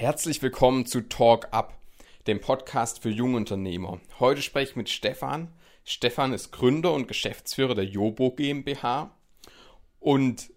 Herzlich 0.00 0.40
willkommen 0.42 0.86
zu 0.86 1.00
Talk 1.08 1.48
Up, 1.50 1.76
dem 2.28 2.40
Podcast 2.40 3.02
für 3.02 3.10
Jungunternehmer. 3.10 3.98
Heute 4.20 4.42
spreche 4.42 4.70
ich 4.70 4.76
mit 4.76 4.88
Stefan. 4.88 5.52
Stefan 5.82 6.32
ist 6.32 6.52
Gründer 6.52 6.92
und 6.92 7.08
Geschäftsführer 7.08 7.74
der 7.74 7.86
Jobo 7.86 8.30
GmbH 8.30 9.10
und 9.98 10.52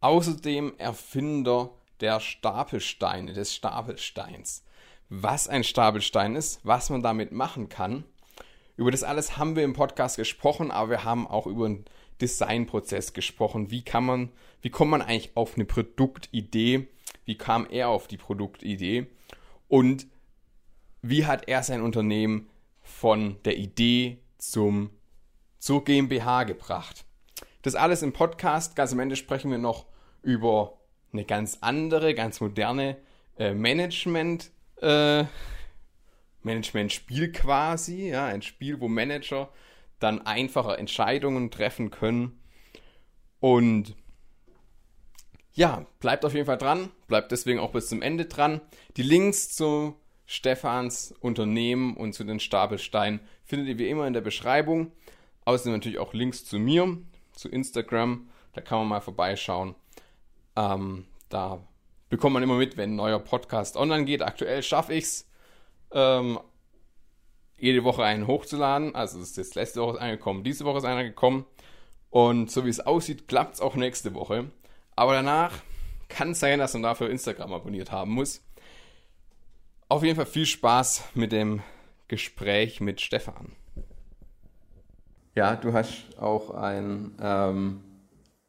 außerdem 0.00 0.74
Erfinder 0.78 1.70
der 2.00 2.18
Stapelsteine, 2.18 3.32
des 3.32 3.54
Stapelsteins. 3.54 4.64
Was 5.08 5.46
ein 5.46 5.62
Stapelstein 5.62 6.34
ist, 6.34 6.58
was 6.64 6.90
man 6.90 7.00
damit 7.00 7.30
machen 7.30 7.68
kann. 7.68 8.02
Über 8.76 8.90
das 8.90 9.04
alles 9.04 9.36
haben 9.36 9.54
wir 9.54 9.62
im 9.62 9.74
Podcast 9.74 10.16
gesprochen, 10.16 10.72
aber 10.72 10.90
wir 10.90 11.04
haben 11.04 11.28
auch 11.28 11.46
über 11.46 11.68
den 11.68 11.84
Designprozess 12.20 13.12
gesprochen. 13.12 13.70
Wie 13.70 13.82
kann 13.82 14.04
man, 14.04 14.32
wie 14.62 14.70
kommt 14.70 14.90
man 14.90 15.00
eigentlich 15.00 15.36
auf 15.36 15.54
eine 15.54 15.64
Produktidee? 15.64 16.88
Wie 17.24 17.36
kam 17.36 17.66
er 17.70 17.88
auf 17.88 18.06
die 18.06 18.16
Produktidee? 18.16 19.06
Und 19.68 20.06
wie 21.02 21.26
hat 21.26 21.48
er 21.48 21.62
sein 21.62 21.82
Unternehmen 21.82 22.48
von 22.82 23.36
der 23.44 23.56
Idee 23.56 24.18
zum, 24.38 24.90
zur 25.58 25.84
GmbH 25.84 26.44
gebracht? 26.44 27.04
Das 27.62 27.74
alles 27.74 28.02
im 28.02 28.12
Podcast. 28.12 28.76
Ganz 28.76 28.92
am 28.92 29.00
Ende 29.00 29.16
sprechen 29.16 29.50
wir 29.50 29.58
noch 29.58 29.86
über 30.22 30.78
eine 31.12 31.24
ganz 31.24 31.58
andere, 31.60 32.14
ganz 32.14 32.40
moderne 32.40 32.98
äh, 33.38 33.54
Management, 33.54 34.50
äh, 34.82 35.24
Management-Spiel 36.42 37.32
quasi. 37.32 38.08
Ja, 38.08 38.26
ein 38.26 38.42
Spiel, 38.42 38.80
wo 38.80 38.88
Manager 38.88 39.50
dann 39.98 40.26
einfache 40.26 40.76
Entscheidungen 40.76 41.50
treffen 41.50 41.90
können. 41.90 42.40
Und 43.40 43.96
ja, 45.54 45.86
bleibt 46.00 46.24
auf 46.24 46.34
jeden 46.34 46.46
Fall 46.46 46.58
dran, 46.58 46.90
bleibt 47.06 47.32
deswegen 47.32 47.60
auch 47.60 47.70
bis 47.70 47.88
zum 47.88 48.02
Ende 48.02 48.26
dran. 48.26 48.60
Die 48.96 49.02
Links 49.02 49.48
zu 49.48 49.94
Stefans 50.26 51.14
Unternehmen 51.20 51.96
und 51.96 52.12
zu 52.12 52.24
den 52.24 52.40
Stapelsteinen 52.40 53.20
findet 53.44 53.68
ihr 53.68 53.78
wie 53.78 53.88
immer 53.88 54.06
in 54.06 54.14
der 54.14 54.20
Beschreibung. 54.20 54.92
Außerdem 55.44 55.74
natürlich 55.74 55.98
auch 55.98 56.14
Links 56.14 56.44
zu 56.44 56.58
mir, 56.58 56.98
zu 57.32 57.48
Instagram, 57.48 58.28
da 58.54 58.60
kann 58.60 58.78
man 58.78 58.88
mal 58.88 59.00
vorbeischauen. 59.00 59.74
Ähm, 60.56 61.06
da 61.28 61.62
bekommt 62.08 62.34
man 62.34 62.42
immer 62.42 62.56
mit, 62.56 62.76
wenn 62.76 62.92
ein 62.92 62.96
neuer 62.96 63.18
Podcast 63.18 63.76
online 63.76 64.04
geht. 64.04 64.22
Aktuell 64.22 64.62
schaffe 64.62 64.94
ich 64.94 65.04
es, 65.04 65.28
ähm, 65.92 66.38
jede 67.58 67.84
Woche 67.84 68.02
einen 68.02 68.26
hochzuladen. 68.26 68.94
Also 68.94 69.20
es 69.20 69.30
ist 69.30 69.36
jetzt 69.36 69.54
letzte 69.54 69.82
Woche 69.82 70.00
angekommen, 70.00 70.42
diese 70.42 70.64
Woche 70.64 70.78
ist 70.78 70.84
einer 70.84 71.04
gekommen. 71.04 71.44
Und 72.10 72.50
so 72.50 72.64
wie 72.64 72.70
es 72.70 72.80
aussieht, 72.80 73.28
klappt 73.28 73.54
es 73.54 73.60
auch 73.60 73.74
nächste 73.74 74.14
Woche. 74.14 74.50
Aber 74.96 75.14
danach 75.14 75.52
kann 76.08 76.30
es 76.30 76.40
sein, 76.40 76.58
dass 76.58 76.74
man 76.74 76.82
dafür 76.82 77.10
Instagram 77.10 77.52
abonniert 77.52 77.90
haben 77.90 78.12
muss. 78.12 78.42
Auf 79.88 80.02
jeden 80.02 80.16
Fall 80.16 80.26
viel 80.26 80.46
Spaß 80.46 81.04
mit 81.14 81.32
dem 81.32 81.62
Gespräch 82.08 82.80
mit 82.80 83.00
Stefan. 83.00 83.52
Ja, 85.34 85.56
du 85.56 85.72
hast 85.72 86.16
auch 86.18 86.50
ein, 86.50 87.12
ähm, 87.20 87.80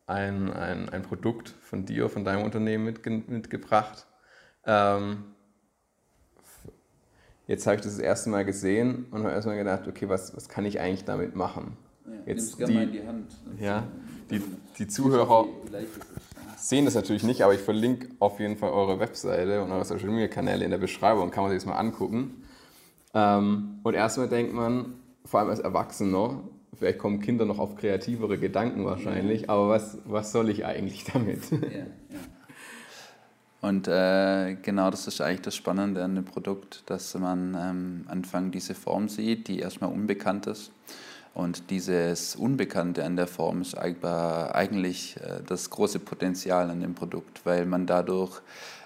ein, 0.05 0.53
ein, 0.53 0.89
ein 0.89 1.01
Produkt 1.01 1.49
von 1.49 1.85
dir, 1.85 2.09
von 2.09 2.23
deinem 2.23 2.43
Unternehmen 2.43 2.85
mitge 2.85 3.09
mitgebracht. 3.09 4.05
Ähm, 4.65 5.23
jetzt 7.47 7.65
habe 7.65 7.77
ich 7.77 7.81
das 7.81 7.95
das 7.95 8.01
erste 8.01 8.29
Mal 8.29 8.45
gesehen 8.45 9.07
und 9.09 9.23
habe 9.23 9.33
erstmal 9.33 9.57
gedacht, 9.57 9.87
okay, 9.87 10.07
was, 10.09 10.35
was 10.35 10.47
kann 10.47 10.65
ich 10.65 10.79
eigentlich 10.79 11.05
damit 11.05 11.35
machen? 11.35 11.77
Ja, 12.05 12.11
jetzt 12.27 12.59
die, 12.59 12.73
mal 12.73 12.83
in 12.83 12.91
die 12.91 13.07
Hand. 13.07 13.35
Ja, 13.59 13.87
die, 14.29 14.43
die 14.77 14.87
Zuhörer 14.87 15.47
sehen 16.67 16.85
das 16.85 16.95
natürlich 16.95 17.23
nicht, 17.23 17.43
aber 17.43 17.53
ich 17.53 17.61
verlinke 17.61 18.09
auf 18.19 18.39
jeden 18.39 18.57
Fall 18.57 18.71
eure 18.71 18.99
Webseite 18.99 19.61
und 19.61 19.71
eure 19.71 19.85
Social 19.85 20.09
Media 20.09 20.27
Kanäle 20.27 20.65
in 20.65 20.71
der 20.71 20.79
Beschreibung, 20.79 21.29
kann 21.29 21.43
man 21.43 21.51
sich 21.51 21.59
das 21.59 21.67
mal 21.67 21.77
angucken. 21.77 22.43
Ähm, 23.13 23.79
und 23.83 23.93
erstmal 23.93 24.27
denkt 24.27 24.53
man, 24.53 24.95
vor 25.25 25.41
allem 25.41 25.49
als 25.49 25.59
Erwachsener, 25.59 26.41
vielleicht 26.75 26.97
kommen 26.97 27.19
Kinder 27.19 27.45
noch 27.45 27.59
auf 27.59 27.75
kreativere 27.75 28.39
Gedanken 28.39 28.83
wahrscheinlich, 28.83 29.43
ja. 29.43 29.49
aber 29.49 29.69
was, 29.69 29.99
was 30.05 30.31
soll 30.31 30.49
ich 30.49 30.65
eigentlich 30.65 31.03
damit? 31.13 31.51
Ja, 31.51 31.57
ja. 31.59 32.19
Und 33.61 33.87
äh, 33.87 34.55
genau 34.61 34.91
das 34.91 35.07
ist 35.07 35.21
eigentlich 35.21 35.41
das 35.41 35.55
Spannende 35.55 36.03
an 36.03 36.15
dem 36.15 36.25
Produkt, 36.25 36.83
dass 36.87 37.15
man 37.15 37.55
ähm, 37.59 38.05
Anfang 38.07 38.51
diese 38.51 38.75
Form 38.75 39.07
sieht, 39.07 39.47
die 39.47 39.59
erstmal 39.59 39.91
unbekannt 39.91 40.47
ist 40.47 40.71
und 41.35 41.69
dieses 41.69 42.37
Unbekannte 42.37 43.03
an 43.03 43.17
der 43.17 43.27
Form 43.27 43.61
ist 43.61 43.77
eigentlich 43.77 45.17
äh, 45.17 45.43
das 45.45 45.69
große 45.69 45.99
Potenzial 45.99 46.69
an 46.69 46.79
dem 46.79 46.95
Produkt, 46.95 47.45
weil 47.45 47.65
man 47.65 47.85
dadurch 47.85 48.41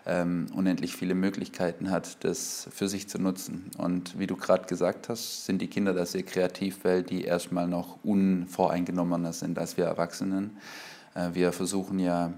ähm, 0.07 0.47
unendlich 0.55 0.95
viele 0.95 1.13
Möglichkeiten 1.13 1.91
hat, 1.91 2.23
das 2.23 2.67
für 2.71 2.87
sich 2.87 3.07
zu 3.07 3.19
nutzen. 3.19 3.69
Und 3.77 4.17
wie 4.17 4.25
du 4.25 4.35
gerade 4.35 4.65
gesagt 4.65 5.09
hast, 5.09 5.45
sind 5.45 5.61
die 5.61 5.67
Kinder 5.67 5.93
da 5.93 6.07
sehr 6.07 6.23
kreativ, 6.23 6.79
weil 6.83 7.03
die 7.03 7.23
erstmal 7.23 7.67
noch 7.67 7.99
unvoreingenommener 8.03 9.31
sind 9.31 9.59
als 9.59 9.77
wir 9.77 9.85
Erwachsenen. 9.85 10.57
Äh, 11.13 11.29
wir 11.33 11.51
versuchen 11.51 11.99
ja, 11.99 12.33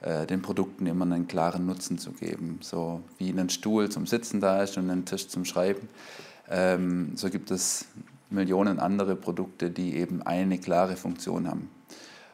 äh, 0.00 0.26
den 0.26 0.42
Produkten 0.42 0.86
immer 0.86 1.04
einen 1.04 1.28
klaren 1.28 1.64
Nutzen 1.64 1.98
zu 1.98 2.10
geben. 2.10 2.58
So 2.60 3.04
wie 3.18 3.30
ein 3.30 3.50
Stuhl 3.50 3.88
zum 3.88 4.08
Sitzen 4.08 4.40
da 4.40 4.64
ist 4.64 4.76
und 4.76 4.90
ein 4.90 5.04
Tisch 5.04 5.28
zum 5.28 5.44
Schreiben. 5.44 5.88
Ähm, 6.50 7.12
so 7.14 7.30
gibt 7.30 7.52
es 7.52 7.86
Millionen 8.34 8.78
andere 8.78 9.16
Produkte, 9.16 9.70
die 9.70 9.96
eben 9.96 10.22
eine 10.22 10.58
klare 10.58 10.96
Funktion 10.96 11.48
haben. 11.48 11.68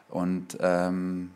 Und 0.09 0.57
ähm, 0.59 1.31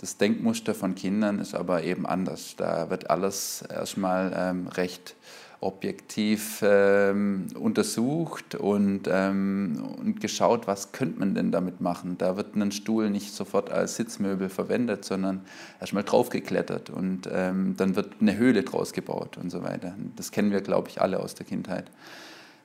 das 0.00 0.18
Denkmuster 0.18 0.74
von 0.74 0.94
Kindern 0.94 1.38
ist 1.38 1.54
aber 1.54 1.84
eben 1.84 2.06
anders. 2.06 2.54
Da 2.56 2.90
wird 2.90 3.08
alles 3.08 3.62
erstmal 3.62 4.32
ähm, 4.36 4.66
recht 4.68 5.14
objektiv 5.60 6.60
ähm, 6.62 7.46
untersucht 7.58 8.54
und, 8.54 9.08
ähm, 9.10 9.82
und 9.98 10.20
geschaut, 10.20 10.66
was 10.66 10.92
könnte 10.92 11.18
man 11.18 11.34
denn 11.34 11.50
damit 11.50 11.80
machen. 11.80 12.18
Da 12.18 12.36
wird 12.36 12.54
ein 12.56 12.72
Stuhl 12.72 13.10
nicht 13.10 13.34
sofort 13.34 13.70
als 13.70 13.96
Sitzmöbel 13.96 14.48
verwendet, 14.48 15.04
sondern 15.04 15.40
erstmal 15.80 16.04
draufgeklettert 16.04 16.90
und 16.90 17.28
ähm, 17.32 17.74
dann 17.76 17.96
wird 17.96 18.14
eine 18.20 18.36
Höhle 18.36 18.64
draus 18.64 18.92
gebaut 18.92 19.38
und 19.38 19.50
so 19.50 19.62
weiter. 19.62 19.94
Das 20.14 20.30
kennen 20.30 20.52
wir, 20.52 20.60
glaube 20.60 20.88
ich, 20.90 21.00
alle 21.00 21.20
aus 21.20 21.34
der 21.34 21.46
Kindheit. 21.46 21.90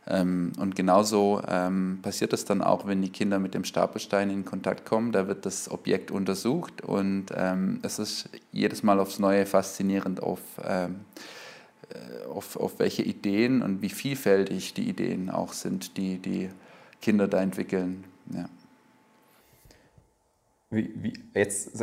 Ähm, 0.08 0.54
und 0.58 0.76
genauso 0.76 1.42
ähm, 1.48 2.00
passiert 2.02 2.34
es 2.34 2.46
dann 2.46 2.62
auch, 2.62 2.88
wenn 2.88 3.02
die 3.02 3.10
Kinder 3.10 3.38
mit 3.40 3.54
dem 3.54 3.64
Stapelstein 3.64 4.30
in 4.32 4.46
Kontakt 4.46 4.86
kommen. 4.86 5.12
Da 5.12 5.28
wird 5.28 5.46
das 5.46 5.70
Objekt 5.70 6.10
untersucht 6.10 6.82
und 6.82 7.28
ähm, 7.36 7.80
es 7.84 8.00
ist 8.00 8.30
jedes 8.52 8.82
Mal 8.82 9.00
aufs 9.00 9.20
Neue 9.20 9.46
faszinierend, 9.46 10.24
auf, 10.24 10.40
äh, 10.64 10.88
auf, 12.30 12.56
auf 12.56 12.80
welche 12.80 13.04
Ideen 13.04 13.62
und 13.62 13.82
wie 13.82 13.90
vielfältig 13.90 14.74
die 14.74 14.90
Ideen 14.90 15.30
auch 15.30 15.54
sind, 15.54 15.98
die 15.98 16.18
die 16.18 16.50
Kinder 17.00 17.28
da 17.28 17.42
entwickeln. 17.42 18.04
Ja. 18.34 18.50
Wie, 20.72 20.90
wie, 20.96 21.14
jetzt 21.36 21.78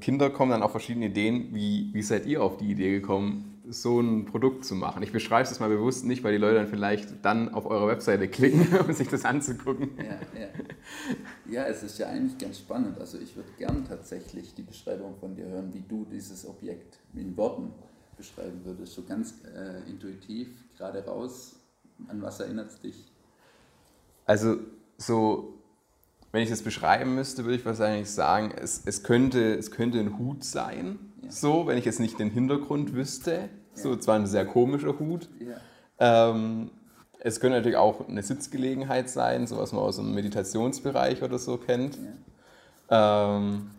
Kinder 0.00 0.28
kommen 0.28 0.50
dann 0.50 0.62
auf 0.62 0.72
verschiedene 0.72 1.06
Ideen. 1.06 1.54
Wie, 1.54 1.88
wie 1.92 2.02
seid 2.02 2.26
ihr 2.26 2.42
auf 2.42 2.56
die 2.58 2.72
Idee 2.72 2.90
gekommen, 2.90 3.53
so 3.68 4.00
ein 4.00 4.26
Produkt 4.26 4.64
zu 4.64 4.74
machen. 4.74 5.02
Ich 5.02 5.12
beschreibe 5.12 5.48
es 5.48 5.58
mal 5.58 5.68
bewusst 5.68 6.04
nicht, 6.04 6.22
weil 6.22 6.32
die 6.32 6.38
Leute 6.38 6.56
dann 6.56 6.68
vielleicht 6.68 7.24
dann 7.24 7.54
auf 7.54 7.66
eure 7.66 7.86
Webseite 7.88 8.28
klicken, 8.28 8.66
um 8.86 8.92
sich 8.92 9.08
das 9.08 9.24
anzugucken. 9.24 9.90
Ja, 9.98 10.40
ja. 10.40 10.48
ja, 11.50 11.64
es 11.66 11.82
ist 11.82 11.98
ja 11.98 12.08
eigentlich 12.08 12.36
ganz 12.38 12.58
spannend. 12.58 12.98
Also 12.98 13.18
ich 13.18 13.34
würde 13.36 13.48
gern 13.58 13.84
tatsächlich 13.86 14.54
die 14.54 14.62
Beschreibung 14.62 15.16
von 15.16 15.34
dir 15.34 15.46
hören, 15.46 15.72
wie 15.72 15.82
du 15.88 16.04
dieses 16.10 16.46
Objekt 16.46 16.98
in 17.14 17.36
Worten 17.36 17.72
beschreiben 18.16 18.60
würdest. 18.64 18.92
So 18.94 19.02
ganz 19.02 19.34
äh, 19.44 19.88
intuitiv, 19.88 20.48
gerade 20.76 21.04
raus. 21.04 21.56
An 22.08 22.20
was 22.20 22.40
erinnert 22.40 22.70
es 22.70 22.80
dich? 22.80 23.12
Also 24.26 24.58
so, 24.98 25.54
wenn 26.32 26.42
ich 26.42 26.50
das 26.50 26.62
beschreiben 26.62 27.14
müsste, 27.14 27.44
würde 27.44 27.56
ich 27.56 27.64
wahrscheinlich 27.64 28.10
sagen, 28.10 28.52
es, 28.56 28.82
es, 28.84 29.02
könnte, 29.02 29.54
es 29.54 29.70
könnte 29.70 30.00
ein 30.00 30.18
Hut 30.18 30.44
sein 30.44 30.98
so, 31.28 31.66
wenn 31.66 31.78
ich 31.78 31.84
jetzt 31.84 32.00
nicht 32.00 32.18
den 32.18 32.30
Hintergrund 32.30 32.94
wüsste. 32.94 33.48
So, 33.74 33.96
zwar 33.96 34.16
ein 34.16 34.26
sehr 34.26 34.46
komischer 34.46 34.98
Hut. 34.98 35.28
Ähm, 35.98 36.70
es 37.20 37.40
könnte 37.40 37.56
natürlich 37.56 37.78
auch 37.78 38.08
eine 38.08 38.22
Sitzgelegenheit 38.22 39.08
sein, 39.08 39.46
so 39.46 39.58
was 39.58 39.72
man 39.72 39.82
aus 39.82 39.96
dem 39.96 40.14
Meditationsbereich 40.14 41.22
oder 41.22 41.38
so 41.38 41.56
kennt. 41.56 41.98
Ähm, 42.90 43.70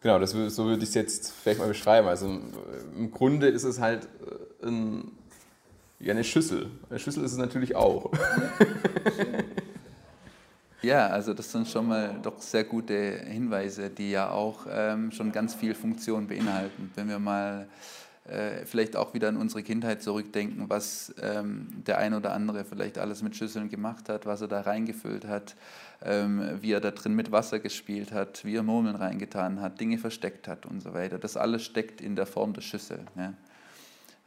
genau, 0.00 0.18
das, 0.18 0.32
so 0.32 0.64
würde 0.66 0.82
ich 0.82 0.90
es 0.90 0.94
jetzt 0.94 1.32
vielleicht 1.32 1.60
mal 1.60 1.68
beschreiben. 1.68 2.06
Also 2.06 2.26
im 2.96 3.10
Grunde 3.10 3.48
ist 3.48 3.64
es 3.64 3.80
halt 3.80 4.08
äh, 4.62 4.66
ein, 4.66 5.12
ja, 5.98 6.12
eine 6.12 6.24
Schüssel. 6.24 6.70
Eine 6.90 6.98
Schüssel 6.98 7.24
ist 7.24 7.32
es 7.32 7.38
natürlich 7.38 7.76
auch. 7.76 8.12
Ja, 8.12 9.24
Ja, 10.82 11.08
also 11.08 11.34
das 11.34 11.52
sind 11.52 11.68
schon 11.68 11.88
mal 11.88 12.18
doch 12.22 12.40
sehr 12.40 12.64
gute 12.64 12.94
Hinweise, 12.94 13.90
die 13.90 14.12
ja 14.12 14.30
auch 14.30 14.66
ähm, 14.70 15.12
schon 15.12 15.30
ganz 15.30 15.54
viel 15.54 15.74
Funktion 15.74 16.26
beinhalten. 16.26 16.90
Wenn 16.94 17.08
wir 17.08 17.18
mal 17.18 17.68
äh, 18.24 18.64
vielleicht 18.64 18.96
auch 18.96 19.12
wieder 19.12 19.28
an 19.28 19.36
unsere 19.36 19.62
Kindheit 19.62 20.02
zurückdenken, 20.02 20.70
was 20.70 21.14
ähm, 21.20 21.68
der 21.86 21.98
ein 21.98 22.14
oder 22.14 22.32
andere 22.32 22.64
vielleicht 22.64 22.96
alles 22.96 23.22
mit 23.22 23.36
Schüsseln 23.36 23.68
gemacht 23.68 24.08
hat, 24.08 24.24
was 24.24 24.40
er 24.40 24.48
da 24.48 24.62
reingefüllt 24.62 25.26
hat, 25.26 25.54
ähm, 26.02 26.58
wie 26.62 26.72
er 26.72 26.80
da 26.80 26.92
drin 26.92 27.14
mit 27.14 27.30
Wasser 27.30 27.58
gespielt 27.58 28.12
hat, 28.12 28.42
wie 28.46 28.56
er 28.56 28.62
Murmeln 28.62 28.96
reingetan 28.96 29.60
hat, 29.60 29.80
Dinge 29.80 29.98
versteckt 29.98 30.48
hat 30.48 30.64
und 30.64 30.82
so 30.82 30.94
weiter. 30.94 31.18
Das 31.18 31.36
alles 31.36 31.62
steckt 31.62 32.00
in 32.00 32.16
der 32.16 32.26
Form 32.26 32.54
der 32.54 32.62
Schüssel. 32.62 33.00
Ja. 33.16 33.34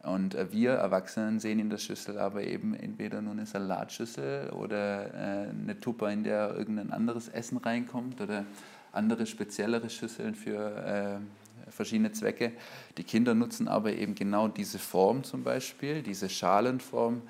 Und 0.03 0.35
äh, 0.35 0.51
wir 0.51 0.71
Erwachsenen 0.71 1.39
sehen 1.39 1.59
in 1.59 1.69
der 1.69 1.77
Schüssel 1.77 2.19
aber 2.19 2.43
eben 2.43 2.75
entweder 2.75 3.21
nur 3.21 3.31
eine 3.31 3.45
Salatschüssel 3.45 4.49
oder 4.49 5.13
äh, 5.13 5.49
eine 5.49 5.79
Tupper, 5.79 6.11
in 6.11 6.23
der 6.23 6.55
irgendein 6.55 6.91
anderes 6.91 7.29
Essen 7.29 7.57
reinkommt 7.57 8.19
oder 8.19 8.45
andere 8.91 9.25
speziellere 9.25 9.89
Schüsseln 9.89 10.35
für 10.35 10.75
äh, 10.85 11.71
verschiedene 11.71 12.11
Zwecke. 12.11 12.51
Die 12.97 13.05
Kinder 13.05 13.33
nutzen 13.33 13.69
aber 13.69 13.93
eben 13.93 14.13
genau 14.13 14.49
diese 14.49 14.77
Form 14.77 15.23
zum 15.23 15.43
Beispiel, 15.43 16.03
diese 16.03 16.27
Schalenform, 16.27 17.21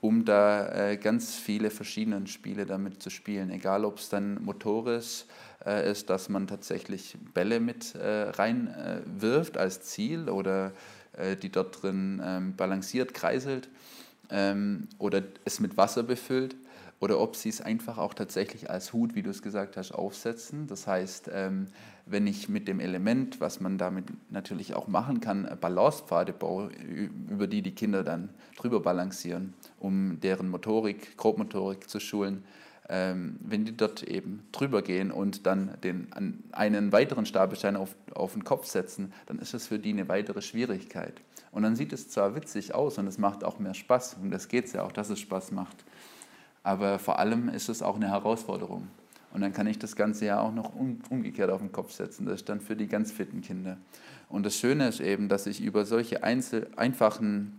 um 0.00 0.24
da 0.24 0.96
ganz 0.96 1.36
viele 1.36 1.70
verschiedene 1.70 2.26
Spiele 2.26 2.66
damit 2.66 3.00
zu 3.02 3.10
spielen. 3.10 3.50
Egal, 3.50 3.84
ob 3.84 3.98
es 3.98 4.08
dann 4.08 4.42
motorisch 4.42 5.26
ist, 5.84 6.10
dass 6.10 6.28
man 6.28 6.48
tatsächlich 6.48 7.16
Bälle 7.34 7.60
mit 7.60 7.94
reinwirft 7.94 9.58
als 9.58 9.82
Ziel 9.82 10.28
oder 10.28 10.72
äh, 11.12 11.36
die 11.36 11.50
dort 11.50 11.82
drin 11.82 12.20
ähm, 12.24 12.56
balanciert, 12.56 13.14
kreiselt 13.14 13.68
ähm, 14.30 14.88
oder 14.98 15.22
es 15.44 15.60
mit 15.60 15.76
Wasser 15.76 16.02
befüllt 16.02 16.56
oder 17.02 17.18
ob 17.18 17.34
sie 17.34 17.48
es 17.48 17.60
einfach 17.60 17.98
auch 17.98 18.14
tatsächlich 18.14 18.70
als 18.70 18.92
Hut, 18.92 19.16
wie 19.16 19.22
du 19.22 19.30
es 19.30 19.42
gesagt 19.42 19.76
hast, 19.76 19.90
aufsetzen. 19.90 20.68
Das 20.68 20.86
heißt, 20.86 21.30
ähm, 21.34 21.66
wenn 22.06 22.28
ich 22.28 22.48
mit 22.48 22.68
dem 22.68 22.78
Element, 22.78 23.40
was 23.40 23.58
man 23.58 23.76
damit 23.76 24.04
natürlich 24.30 24.74
auch 24.74 24.86
machen 24.86 25.20
kann, 25.20 25.48
Ballastpfade 25.60 26.32
baue, 26.32 26.70
über 27.28 27.48
die 27.48 27.60
die 27.60 27.74
Kinder 27.74 28.04
dann 28.04 28.28
drüber 28.56 28.78
balancieren, 28.80 29.54
um 29.80 30.20
deren 30.20 30.48
Motorik, 30.48 31.16
Grobmotorik 31.16 31.90
zu 31.90 31.98
schulen, 31.98 32.44
wenn 32.88 33.64
die 33.64 33.76
dort 33.76 34.02
eben 34.02 34.42
drüber 34.52 34.82
gehen 34.82 35.10
und 35.10 35.46
dann 35.46 35.78
den, 35.82 36.08
einen 36.52 36.92
weiteren 36.92 37.26
Stapelstein 37.26 37.76
auf, 37.76 37.94
auf 38.12 38.32
den 38.34 38.44
Kopf 38.44 38.66
setzen, 38.66 39.12
dann 39.26 39.38
ist 39.38 39.54
das 39.54 39.68
für 39.68 39.78
die 39.78 39.90
eine 39.90 40.08
weitere 40.08 40.42
Schwierigkeit. 40.42 41.22
Und 41.52 41.62
dann 41.62 41.76
sieht 41.76 41.92
es 41.92 42.08
zwar 42.08 42.34
witzig 42.34 42.74
aus 42.74 42.98
und 42.98 43.06
es 43.06 43.18
macht 43.18 43.44
auch 43.44 43.58
mehr 43.58 43.74
Spaß, 43.74 44.16
und 44.22 44.30
das 44.30 44.48
geht 44.48 44.66
es 44.66 44.72
ja 44.72 44.82
auch, 44.82 44.92
dass 44.92 45.10
es 45.10 45.20
Spaß 45.20 45.52
macht, 45.52 45.84
aber 46.62 46.98
vor 46.98 47.18
allem 47.18 47.48
ist 47.48 47.68
es 47.68 47.82
auch 47.82 47.96
eine 47.96 48.08
Herausforderung. 48.08 48.88
Und 49.32 49.40
dann 49.40 49.52
kann 49.52 49.66
ich 49.66 49.78
das 49.78 49.96
Ganze 49.96 50.26
ja 50.26 50.40
auch 50.40 50.52
noch 50.52 50.74
umgekehrt 50.74 51.50
auf 51.50 51.60
den 51.62 51.72
Kopf 51.72 51.92
setzen. 51.92 52.26
Das 52.26 52.36
ist 52.36 52.48
dann 52.50 52.60
für 52.60 52.76
die 52.76 52.86
ganz 52.86 53.12
fitten 53.12 53.40
Kinder. 53.40 53.78
Und 54.28 54.44
das 54.44 54.56
Schöne 54.56 54.88
ist 54.88 55.00
eben, 55.00 55.28
dass 55.28 55.46
ich 55.46 55.62
über 55.62 55.86
solche 55.86 56.22
einzel 56.22 56.68
einfachen 56.76 57.58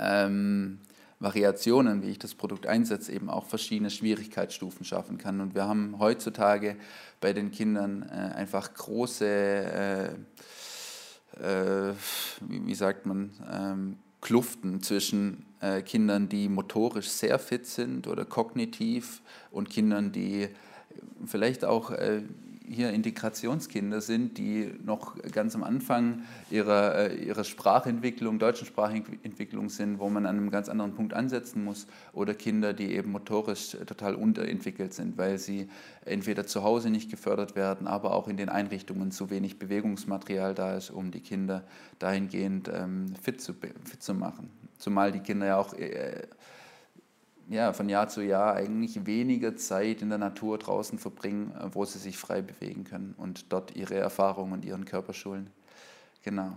ähm, 0.00 0.80
Variationen, 1.18 2.02
wie 2.02 2.10
ich 2.10 2.18
das 2.18 2.34
Produkt 2.34 2.66
einsetze, 2.66 3.12
eben 3.12 3.30
auch 3.30 3.46
verschiedene 3.46 3.90
Schwierigkeitsstufen 3.90 4.84
schaffen 4.84 5.16
kann. 5.16 5.40
Und 5.40 5.54
wir 5.54 5.66
haben 5.66 5.98
heutzutage 5.98 6.76
bei 7.20 7.32
den 7.32 7.50
Kindern 7.50 8.02
äh, 8.02 8.34
einfach 8.34 8.74
große, 8.74 9.26
äh, 9.26 10.08
äh, 11.42 11.94
wie, 12.40 12.66
wie, 12.66 12.74
sagt 12.74 13.06
man, 13.06 13.30
ähm, 13.50 13.98
Kluften 14.20 14.82
zwischen 14.82 15.46
äh, 15.60 15.82
Kindern, 15.82 16.28
die 16.28 16.48
motorisch 16.48 17.08
sehr 17.08 17.38
fit 17.38 17.66
sind 17.66 18.08
oder 18.08 18.24
kognitiv 18.24 19.22
und 19.50 19.70
Kindern, 19.70 20.12
die 20.12 20.48
vielleicht 21.24 21.64
auch 21.64 21.90
äh, 21.92 22.22
hier 22.68 22.90
Integrationskinder 22.90 24.00
sind, 24.00 24.38
die 24.38 24.72
noch 24.84 25.16
ganz 25.32 25.54
am 25.54 25.62
Anfang 25.62 26.22
ihrer, 26.50 27.10
äh, 27.10 27.16
ihrer 27.16 27.44
Sprachentwicklung, 27.44 28.38
deutschen 28.38 28.66
Sprachentwicklung 28.66 29.68
sind, 29.68 29.98
wo 29.98 30.08
man 30.08 30.26
an 30.26 30.36
einem 30.36 30.50
ganz 30.50 30.68
anderen 30.68 30.94
Punkt 30.94 31.14
ansetzen 31.14 31.64
muss, 31.64 31.86
oder 32.12 32.34
Kinder, 32.34 32.72
die 32.72 32.94
eben 32.94 33.12
motorisch 33.12 33.76
total 33.86 34.14
unterentwickelt 34.14 34.94
sind, 34.94 35.16
weil 35.18 35.38
sie 35.38 35.68
entweder 36.04 36.46
zu 36.46 36.62
Hause 36.62 36.90
nicht 36.90 37.10
gefördert 37.10 37.56
werden, 37.56 37.86
aber 37.86 38.14
auch 38.14 38.28
in 38.28 38.36
den 38.36 38.48
Einrichtungen 38.48 39.10
zu 39.10 39.30
wenig 39.30 39.58
Bewegungsmaterial 39.58 40.54
da 40.54 40.76
ist, 40.76 40.90
um 40.90 41.10
die 41.10 41.20
Kinder 41.20 41.64
dahingehend 41.98 42.68
ähm, 42.72 43.14
fit, 43.22 43.40
zu, 43.40 43.54
fit 43.54 44.02
zu 44.02 44.14
machen. 44.14 44.50
Zumal 44.78 45.12
die 45.12 45.20
Kinder 45.20 45.46
ja 45.46 45.56
auch 45.56 45.72
äh, 45.74 46.22
ja, 47.48 47.72
von 47.72 47.88
Jahr 47.88 48.08
zu 48.08 48.22
Jahr 48.22 48.54
eigentlich 48.54 49.06
weniger 49.06 49.56
Zeit 49.56 50.02
in 50.02 50.08
der 50.08 50.18
Natur 50.18 50.58
draußen 50.58 50.98
verbringen, 50.98 51.52
äh, 51.52 51.74
wo 51.74 51.84
sie 51.84 51.98
sich 51.98 52.18
frei 52.18 52.42
bewegen 52.42 52.84
können 52.84 53.14
und 53.16 53.52
dort 53.52 53.76
ihre 53.76 53.94
Erfahrungen 53.94 54.52
und 54.52 54.64
ihren 54.64 54.84
Körper 54.84 55.12
schulen. 55.12 55.50
Genau. 56.22 56.56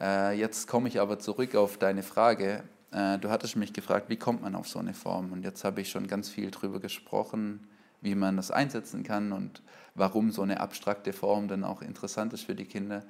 Äh, 0.00 0.38
jetzt 0.38 0.66
komme 0.66 0.88
ich 0.88 1.00
aber 1.00 1.18
zurück 1.18 1.54
auf 1.54 1.78
deine 1.78 2.02
Frage. 2.02 2.64
Äh, 2.90 3.18
du 3.18 3.30
hattest 3.30 3.56
mich 3.56 3.72
gefragt, 3.72 4.08
wie 4.08 4.16
kommt 4.16 4.42
man 4.42 4.54
auf 4.54 4.68
so 4.68 4.78
eine 4.78 4.94
Form? 4.94 5.32
Und 5.32 5.44
jetzt 5.44 5.64
habe 5.64 5.80
ich 5.80 5.90
schon 5.90 6.06
ganz 6.06 6.28
viel 6.28 6.50
darüber 6.50 6.80
gesprochen, 6.80 7.66
wie 8.00 8.14
man 8.14 8.36
das 8.36 8.50
einsetzen 8.50 9.04
kann 9.04 9.32
und 9.32 9.62
warum 9.94 10.30
so 10.30 10.42
eine 10.42 10.60
abstrakte 10.60 11.12
Form 11.12 11.48
dann 11.48 11.64
auch 11.64 11.82
interessant 11.82 12.32
ist 12.32 12.44
für 12.44 12.54
die 12.54 12.66
Kinder. 12.66 13.02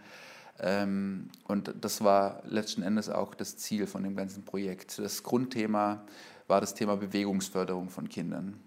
Ähm, 0.58 1.28
und 1.44 1.74
das 1.80 2.02
war 2.02 2.42
letzten 2.46 2.82
Endes 2.82 3.10
auch 3.10 3.34
das 3.34 3.56
Ziel 3.56 3.86
von 3.86 4.02
dem 4.02 4.16
ganzen 4.16 4.44
Projekt. 4.44 4.98
Das 4.98 5.22
Grundthema 5.22 6.04
war 6.46 6.60
das 6.60 6.74
Thema 6.74 6.96
Bewegungsförderung 6.96 7.90
von 7.90 8.08
Kindern. 8.08 8.58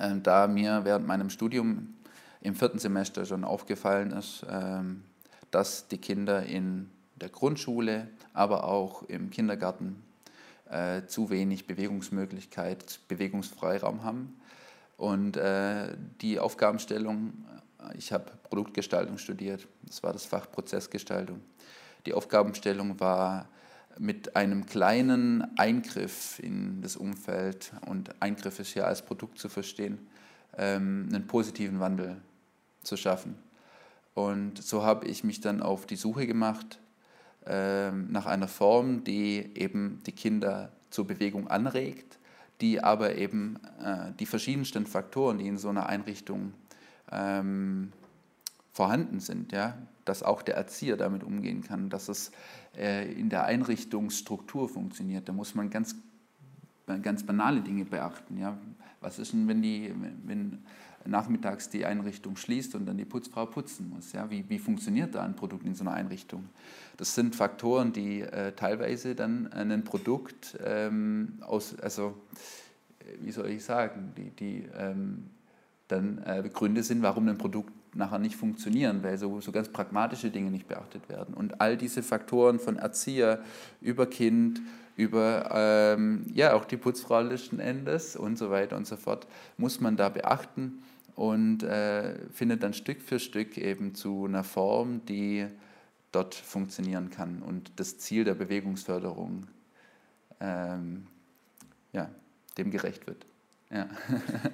Ähm, 0.00 0.22
da 0.22 0.46
mir 0.46 0.84
während 0.84 1.06
meinem 1.06 1.30
Studium 1.30 1.94
im 2.40 2.54
vierten 2.54 2.78
Semester 2.78 3.24
schon 3.24 3.44
aufgefallen 3.44 4.12
ist, 4.12 4.44
ähm, 4.48 5.04
dass 5.50 5.88
die 5.88 5.98
Kinder 5.98 6.44
in 6.44 6.90
der 7.16 7.28
Grundschule, 7.28 8.08
aber 8.32 8.64
auch 8.64 9.02
im 9.04 9.30
Kindergarten 9.30 10.02
äh, 10.70 11.06
zu 11.06 11.30
wenig 11.30 11.66
Bewegungsmöglichkeit, 11.66 13.00
Bewegungsfreiraum 13.08 14.02
haben. 14.02 14.40
Und 14.96 15.36
äh, 15.36 15.96
die 16.20 16.38
Aufgabenstellung, 16.38 17.32
ich 17.96 18.12
habe 18.12 18.30
Produktgestaltung 18.44 19.18
studiert, 19.18 19.66
das 19.82 20.02
war 20.02 20.12
das 20.12 20.24
Fach 20.24 20.50
Prozessgestaltung. 20.50 21.40
Die 22.06 22.14
Aufgabenstellung 22.14 22.98
war, 23.00 23.48
mit 23.98 24.36
einem 24.36 24.66
kleinen 24.66 25.56
Eingriff 25.58 26.38
in 26.38 26.82
das 26.82 26.96
Umfeld, 26.96 27.72
und 27.86 28.20
Eingriff 28.20 28.58
ist 28.60 28.74
ja 28.74 28.84
als 28.84 29.02
Produkt 29.02 29.38
zu 29.38 29.48
verstehen, 29.48 29.98
ähm, 30.56 31.08
einen 31.12 31.26
positiven 31.26 31.80
Wandel 31.80 32.16
zu 32.82 32.96
schaffen. 32.96 33.36
Und 34.14 34.62
so 34.62 34.82
habe 34.82 35.06
ich 35.06 35.24
mich 35.24 35.40
dann 35.40 35.62
auf 35.62 35.86
die 35.86 35.96
Suche 35.96 36.26
gemacht 36.26 36.78
ähm, 37.46 38.10
nach 38.10 38.26
einer 38.26 38.48
Form, 38.48 39.04
die 39.04 39.50
eben 39.54 40.00
die 40.06 40.12
Kinder 40.12 40.72
zur 40.90 41.06
Bewegung 41.06 41.48
anregt, 41.48 42.18
die 42.60 42.82
aber 42.82 43.16
eben 43.16 43.56
äh, 43.82 44.12
die 44.18 44.26
verschiedensten 44.26 44.86
Faktoren, 44.86 45.38
die 45.38 45.48
in 45.48 45.58
so 45.58 45.68
einer 45.68 45.86
Einrichtung 45.86 46.52
ähm, 47.10 47.92
vorhanden 48.72 49.20
sind, 49.20 49.52
ja, 49.52 49.76
dass 50.04 50.22
auch 50.22 50.42
der 50.42 50.56
Erzieher 50.56 50.96
damit 50.96 51.24
umgehen 51.24 51.62
kann, 51.62 51.90
dass 51.90 52.08
es 52.08 52.32
äh, 52.76 53.10
in 53.12 53.28
der 53.28 53.44
Einrichtungsstruktur 53.44 54.68
funktioniert. 54.68 55.28
Da 55.28 55.32
muss 55.32 55.54
man 55.54 55.70
ganz, 55.70 55.96
ganz 57.02 57.24
banale 57.24 57.60
Dinge 57.60 57.84
beachten. 57.84 58.38
Ja. 58.38 58.58
Was 59.00 59.18
ist 59.18 59.32
denn, 59.32 59.48
wenn, 59.48 59.62
die, 59.62 59.92
wenn 60.24 60.58
nachmittags 61.04 61.68
die 61.68 61.84
Einrichtung 61.84 62.36
schließt 62.36 62.74
und 62.74 62.86
dann 62.86 62.96
die 62.96 63.04
Putzfrau 63.04 63.46
putzen 63.46 63.90
muss? 63.90 64.12
Ja. 64.12 64.30
Wie, 64.30 64.48
wie 64.48 64.58
funktioniert 64.58 65.14
da 65.14 65.24
ein 65.24 65.36
Produkt 65.36 65.66
in 65.66 65.74
so 65.74 65.84
einer 65.84 65.92
Einrichtung? 65.92 66.48
Das 66.96 67.14
sind 67.14 67.34
Faktoren, 67.34 67.92
die 67.92 68.20
äh, 68.20 68.52
teilweise 68.52 69.14
dann 69.14 69.52
ein 69.52 69.84
Produkt 69.84 70.58
ähm, 70.64 71.38
aus, 71.40 71.78
also 71.80 72.14
wie 73.20 73.32
soll 73.32 73.48
ich 73.48 73.64
sagen, 73.64 74.12
die, 74.16 74.30
die 74.30 74.68
ähm, 74.76 75.24
dann 75.88 76.18
äh, 76.24 76.48
Gründe 76.52 76.82
sind, 76.82 77.02
warum 77.02 77.28
ein 77.28 77.38
Produkt 77.38 77.72
nachher 77.94 78.18
nicht 78.18 78.36
funktionieren, 78.36 79.02
weil 79.02 79.18
so, 79.18 79.40
so 79.40 79.52
ganz 79.52 79.68
pragmatische 79.68 80.30
Dinge 80.30 80.50
nicht 80.50 80.68
beachtet 80.68 81.08
werden. 81.08 81.34
Und 81.34 81.60
all 81.60 81.76
diese 81.76 82.02
Faktoren 82.02 82.58
von 82.58 82.76
Erzieher 82.76 83.42
über 83.80 84.06
Kind, 84.06 84.60
über 84.96 85.50
ähm, 85.52 86.26
ja, 86.32 86.54
auch 86.54 86.64
die 86.64 86.76
Putzfrau 86.76 87.20
letzten 87.20 87.58
Endes 87.58 88.16
und 88.16 88.36
so 88.36 88.50
weiter 88.50 88.76
und 88.76 88.86
so 88.86 88.96
fort, 88.96 89.26
muss 89.56 89.80
man 89.80 89.96
da 89.96 90.08
beachten 90.08 90.82
und 91.14 91.62
äh, 91.62 92.14
findet 92.30 92.62
dann 92.62 92.74
Stück 92.74 93.02
für 93.02 93.18
Stück 93.18 93.58
eben 93.58 93.94
zu 93.94 94.24
einer 94.26 94.44
Form, 94.44 95.04
die 95.06 95.46
dort 96.12 96.34
funktionieren 96.34 97.10
kann 97.10 97.42
und 97.42 97.72
das 97.76 97.98
Ziel 97.98 98.24
der 98.24 98.34
Bewegungsförderung 98.34 99.46
ähm, 100.40 101.06
ja, 101.92 102.10
dem 102.58 102.70
gerecht 102.70 103.06
wird. 103.06 103.26
Ja. 103.70 103.88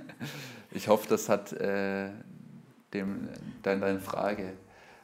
ich 0.71 0.89
hoffe, 0.89 1.09
das 1.09 1.29
hat 1.29 1.53
äh, 1.53 2.11
dem, 2.95 3.29
dein, 3.63 3.81
deine 3.81 4.01
Frage 4.01 4.55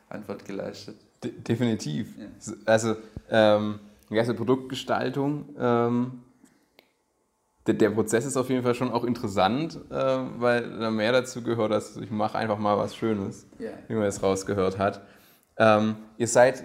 Antwort 0.09 0.45
geleistet. 0.45 0.97
De 1.23 1.33
definitiv. 1.33 2.17
Ja. 2.19 2.27
Also 2.67 2.97
ähm, 3.31 3.81
die 4.11 4.15
ganze 4.15 4.35
Produktgestaltung, 4.35 5.49
ähm, 5.59 6.23
der, 7.67 7.75
der, 7.75 7.91
Prozess 7.91 8.27
ist 8.27 8.37
auf 8.37 8.51
jeden 8.51 8.63
Fall 8.63 8.75
schon 8.75 8.91
auch 8.91 9.05
interessant, 9.05 9.81
äh, 9.91 9.95
weil 9.95 10.79
da 10.79 10.91
mehr 10.91 11.13
dazu 11.13 11.43
gehört, 11.43 11.73
als 11.73 11.97
ich 11.97 12.11
mache 12.11 12.37
einfach 12.37 12.59
mal 12.59 12.77
was 12.77 12.95
Schönes, 12.95 13.47
ja. 13.59 13.71
wie 13.89 13.95
man 13.95 14.05
es 14.05 14.23
rausgehört 14.23 14.79
hat. 14.79 15.01
Ähm, 15.57 15.97
ihr 16.19 16.29
seid 16.29 16.65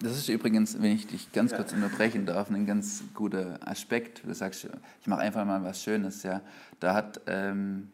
das 0.00 0.16
ist 0.16 0.28
übrigens, 0.28 0.80
wenn 0.82 0.92
ich 0.92 1.06
dich 1.06 1.32
ganz 1.32 1.54
kurz 1.54 1.72
unterbrechen 1.72 2.26
darf, 2.26 2.50
ein 2.50 2.66
ganz 2.66 3.02
guter 3.14 3.58
Aspekt. 3.64 4.22
Du 4.26 4.34
sagst, 4.34 4.68
ich 5.00 5.06
mache 5.06 5.20
einfach 5.20 5.44
mal 5.46 5.64
was 5.64 5.82
Schönes. 5.82 6.22
Ja. 6.22 6.42
Da 6.80 6.92
hat, 6.92 7.22
ähm, 7.26 7.90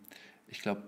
ich 0.49 0.61
glaube, 0.63 0.81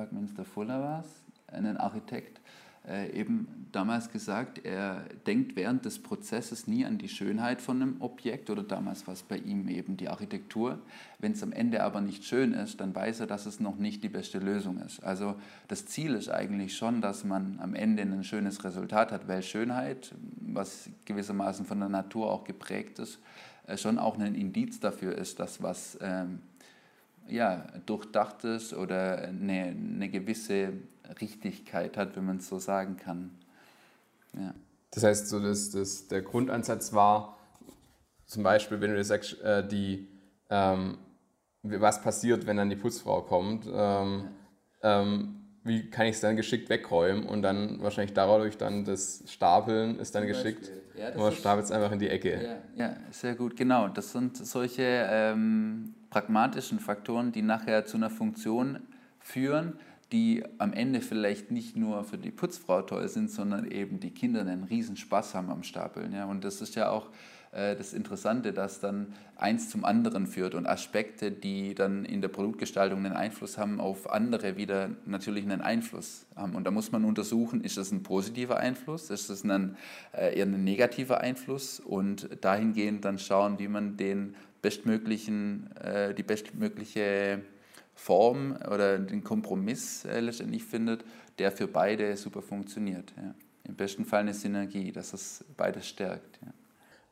Buckminster 0.00 0.46
Fuller 0.46 0.80
war 0.80 1.00
es, 1.00 1.22
ein 1.52 1.76
Architekt, 1.76 2.40
äh, 2.88 3.12
eben 3.12 3.68
damals 3.70 4.10
gesagt, 4.10 4.64
er 4.64 5.04
denkt 5.26 5.56
während 5.56 5.84
des 5.84 5.98
Prozesses 5.98 6.66
nie 6.66 6.86
an 6.86 6.96
die 6.96 7.10
Schönheit 7.10 7.60
von 7.60 7.82
einem 7.82 8.00
Objekt 8.00 8.48
oder 8.48 8.62
damals 8.62 9.06
war 9.06 9.12
es 9.12 9.22
bei 9.22 9.36
ihm 9.36 9.68
eben 9.68 9.98
die 9.98 10.08
Architektur. 10.08 10.78
Wenn 11.18 11.32
es 11.32 11.42
am 11.42 11.52
Ende 11.52 11.82
aber 11.82 12.00
nicht 12.00 12.24
schön 12.24 12.54
ist, 12.54 12.80
dann 12.80 12.94
weiß 12.94 13.20
er, 13.20 13.26
dass 13.26 13.44
es 13.44 13.60
noch 13.60 13.76
nicht 13.76 14.02
die 14.02 14.08
beste 14.08 14.38
Lösung 14.38 14.78
ist. 14.78 15.04
Also 15.04 15.34
das 15.68 15.84
Ziel 15.84 16.14
ist 16.14 16.30
eigentlich 16.30 16.74
schon, 16.74 17.02
dass 17.02 17.22
man 17.22 17.58
am 17.60 17.74
Ende 17.74 18.02
ein 18.02 18.24
schönes 18.24 18.64
Resultat 18.64 19.12
hat, 19.12 19.28
weil 19.28 19.42
Schönheit, 19.42 20.14
was 20.40 20.88
gewissermaßen 21.04 21.66
von 21.66 21.78
der 21.78 21.90
Natur 21.90 22.32
auch 22.32 22.44
geprägt 22.44 22.98
ist, 23.00 23.18
äh, 23.66 23.76
schon 23.76 23.98
auch 23.98 24.18
ein 24.18 24.34
Indiz 24.34 24.80
dafür 24.80 25.18
ist, 25.18 25.38
dass 25.40 25.62
was 25.62 25.98
ähm, 26.00 26.40
ja, 27.30 27.66
durchdachtes 27.86 28.74
oder 28.74 29.18
eine, 29.18 29.74
eine 29.76 30.08
gewisse 30.08 30.72
Richtigkeit 31.20 31.96
hat, 31.96 32.16
wenn 32.16 32.26
man 32.26 32.36
es 32.38 32.48
so 32.48 32.58
sagen 32.58 32.96
kann. 32.96 33.30
Ja. 34.34 34.54
Das 34.92 35.04
heißt, 35.04 35.28
so 35.28 35.40
dass, 35.40 35.70
dass 35.70 36.08
der 36.08 36.22
Grundansatz 36.22 36.92
war, 36.92 37.36
zum 38.26 38.42
Beispiel, 38.42 38.80
wenn 38.80 38.94
du 38.94 39.02
sagst, 39.04 39.40
äh, 39.40 39.66
die, 39.66 40.08
ähm, 40.50 40.98
was 41.62 42.00
passiert, 42.00 42.46
wenn 42.46 42.56
dann 42.56 42.70
die 42.70 42.76
Putzfrau 42.76 43.22
kommt, 43.22 43.66
ähm, 43.66 44.28
ja. 44.82 45.00
ähm, 45.02 45.39
wie 45.62 45.90
kann 45.90 46.06
ich 46.06 46.16
es 46.16 46.20
dann 46.20 46.36
geschickt 46.36 46.70
wegräumen 46.70 47.24
und 47.24 47.42
dann 47.42 47.82
wahrscheinlich 47.82 48.14
dadurch 48.14 48.56
dann 48.56 48.84
das 48.84 49.24
Stapeln 49.26 49.98
ist 49.98 50.14
dann 50.14 50.26
geschickt. 50.26 50.70
Ja, 50.96 51.16
man 51.16 51.32
stapelt 51.32 51.66
es 51.66 51.72
einfach 51.72 51.92
in 51.92 51.98
die 51.98 52.08
Ecke. 52.08 52.60
Ja, 52.76 52.86
ja, 52.86 52.96
sehr 53.10 53.34
gut, 53.34 53.56
genau. 53.56 53.88
Das 53.88 54.12
sind 54.12 54.36
solche 54.36 55.06
ähm, 55.10 55.94
pragmatischen 56.08 56.78
Faktoren, 56.80 57.32
die 57.32 57.42
nachher 57.42 57.84
zu 57.84 57.96
einer 57.96 58.10
Funktion 58.10 58.80
führen, 59.18 59.78
die 60.12 60.42
am 60.58 60.72
Ende 60.72 61.00
vielleicht 61.00 61.50
nicht 61.50 61.76
nur 61.76 62.04
für 62.04 62.18
die 62.18 62.30
Putzfrau 62.30 62.82
toll 62.82 63.08
sind, 63.08 63.30
sondern 63.30 63.70
eben 63.70 64.00
die 64.00 64.10
Kinder 64.10 64.40
einen 64.40 64.64
riesen 64.64 64.96
Spaß 64.96 65.34
haben 65.34 65.50
am 65.50 65.62
Stapeln. 65.62 66.12
Ja? 66.12 66.24
Und 66.24 66.44
das 66.44 66.60
ist 66.60 66.74
ja 66.74 66.90
auch 66.90 67.10
das 67.52 67.94
Interessante, 67.94 68.52
dass 68.52 68.78
dann 68.78 69.12
eins 69.36 69.70
zum 69.70 69.84
anderen 69.84 70.26
führt 70.26 70.54
und 70.54 70.66
Aspekte, 70.66 71.32
die 71.32 71.74
dann 71.74 72.04
in 72.04 72.20
der 72.20 72.28
Produktgestaltung 72.28 73.04
einen 73.04 73.16
Einfluss 73.16 73.58
haben, 73.58 73.80
auf 73.80 74.10
andere 74.10 74.56
wieder 74.56 74.90
natürlich 75.06 75.44
einen 75.44 75.60
Einfluss 75.60 76.26
haben. 76.36 76.54
Und 76.54 76.64
da 76.64 76.70
muss 76.70 76.92
man 76.92 77.04
untersuchen, 77.04 77.62
ist 77.62 77.76
das 77.76 77.90
ein 77.90 78.02
positiver 78.02 78.58
Einfluss, 78.58 79.10
ist 79.10 79.30
das 79.30 79.42
ein, 79.44 79.76
äh, 80.12 80.36
eher 80.36 80.46
ein 80.46 80.62
negativer 80.62 81.20
Einfluss 81.20 81.80
und 81.80 82.28
dahingehend 82.40 83.04
dann 83.04 83.18
schauen, 83.18 83.58
wie 83.58 83.68
man 83.68 83.96
den 83.96 84.36
bestmöglichen, 84.62 85.74
äh, 85.76 86.14
die 86.14 86.22
bestmögliche 86.22 87.42
Form 87.94 88.56
oder 88.70 88.98
den 88.98 89.24
Kompromiss 89.24 90.04
äh, 90.04 90.20
letztendlich 90.20 90.64
findet, 90.64 91.04
der 91.38 91.50
für 91.50 91.66
beide 91.66 92.16
super 92.16 92.42
funktioniert. 92.42 93.12
Im 93.64 93.74
besten 93.74 94.04
Fall 94.04 94.20
eine 94.20 94.34
Synergie, 94.34 94.92
dass 94.92 95.12
es 95.12 95.44
beides 95.56 95.88
stärkt. 95.88 96.38
Ja. 96.42 96.52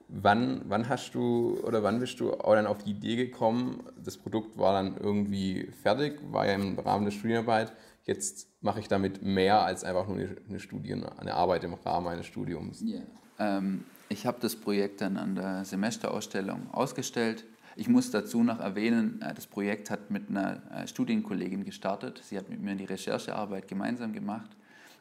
Wann, 0.09 0.63
wann 0.65 0.89
hast 0.89 1.15
du 1.15 1.59
oder 1.65 1.83
wann 1.83 2.01
bist 2.01 2.19
du 2.21 2.33
auch 2.33 2.55
dann 2.55 2.67
auf 2.67 2.79
die 2.79 2.91
Idee 2.91 3.17
gekommen, 3.17 3.83
das 4.03 4.17
Produkt 4.17 4.57
war 4.57 4.73
dann 4.73 4.97
irgendwie 4.97 5.69
fertig, 5.83 6.19
war 6.33 6.47
ja 6.47 6.55
im 6.55 6.79
Rahmen 6.79 7.05
der 7.05 7.13
Studienarbeit, 7.13 7.73
jetzt 8.05 8.49
mache 8.63 8.81
ich 8.81 8.89
damit 8.89 9.23
mehr 9.23 9.63
als 9.63 9.85
einfach 9.85 10.09
nur 10.09 10.17
eine, 10.17 10.61
Studien, 10.61 11.05
eine 11.05 11.35
Arbeit 11.35 11.65
im 11.65 11.75
Rahmen 11.75 12.09
eines 12.09 12.27
Studiums? 12.27 12.83
Yeah. 12.83 13.03
Ähm, 13.39 13.85
ich 14.09 14.27
habe 14.27 14.39
das 14.41 14.57
Projekt 14.57 15.03
dann 15.03 15.19
an 15.19 15.35
der 15.35 15.67
Semesterausstellung 15.67 16.71
ausgestellt 16.73 17.45
ich 17.79 17.89
muss 17.89 18.11
dazu 18.11 18.43
noch 18.43 18.59
erwähnen, 18.59 19.23
äh, 19.23 19.33
das 19.33 19.47
Projekt 19.47 19.89
hat 19.89 20.11
mit 20.11 20.31
einer 20.31 20.61
äh, 20.73 20.89
Studienkollegin 20.89 21.65
gestartet. 21.65 22.21
Sie 22.25 22.37
hat 22.37 22.49
mit 22.49 22.61
mir 22.61 22.75
die 22.75 22.87
Recherchearbeit 22.87 23.69
gemeinsam 23.69 24.13
gemacht, 24.13 24.51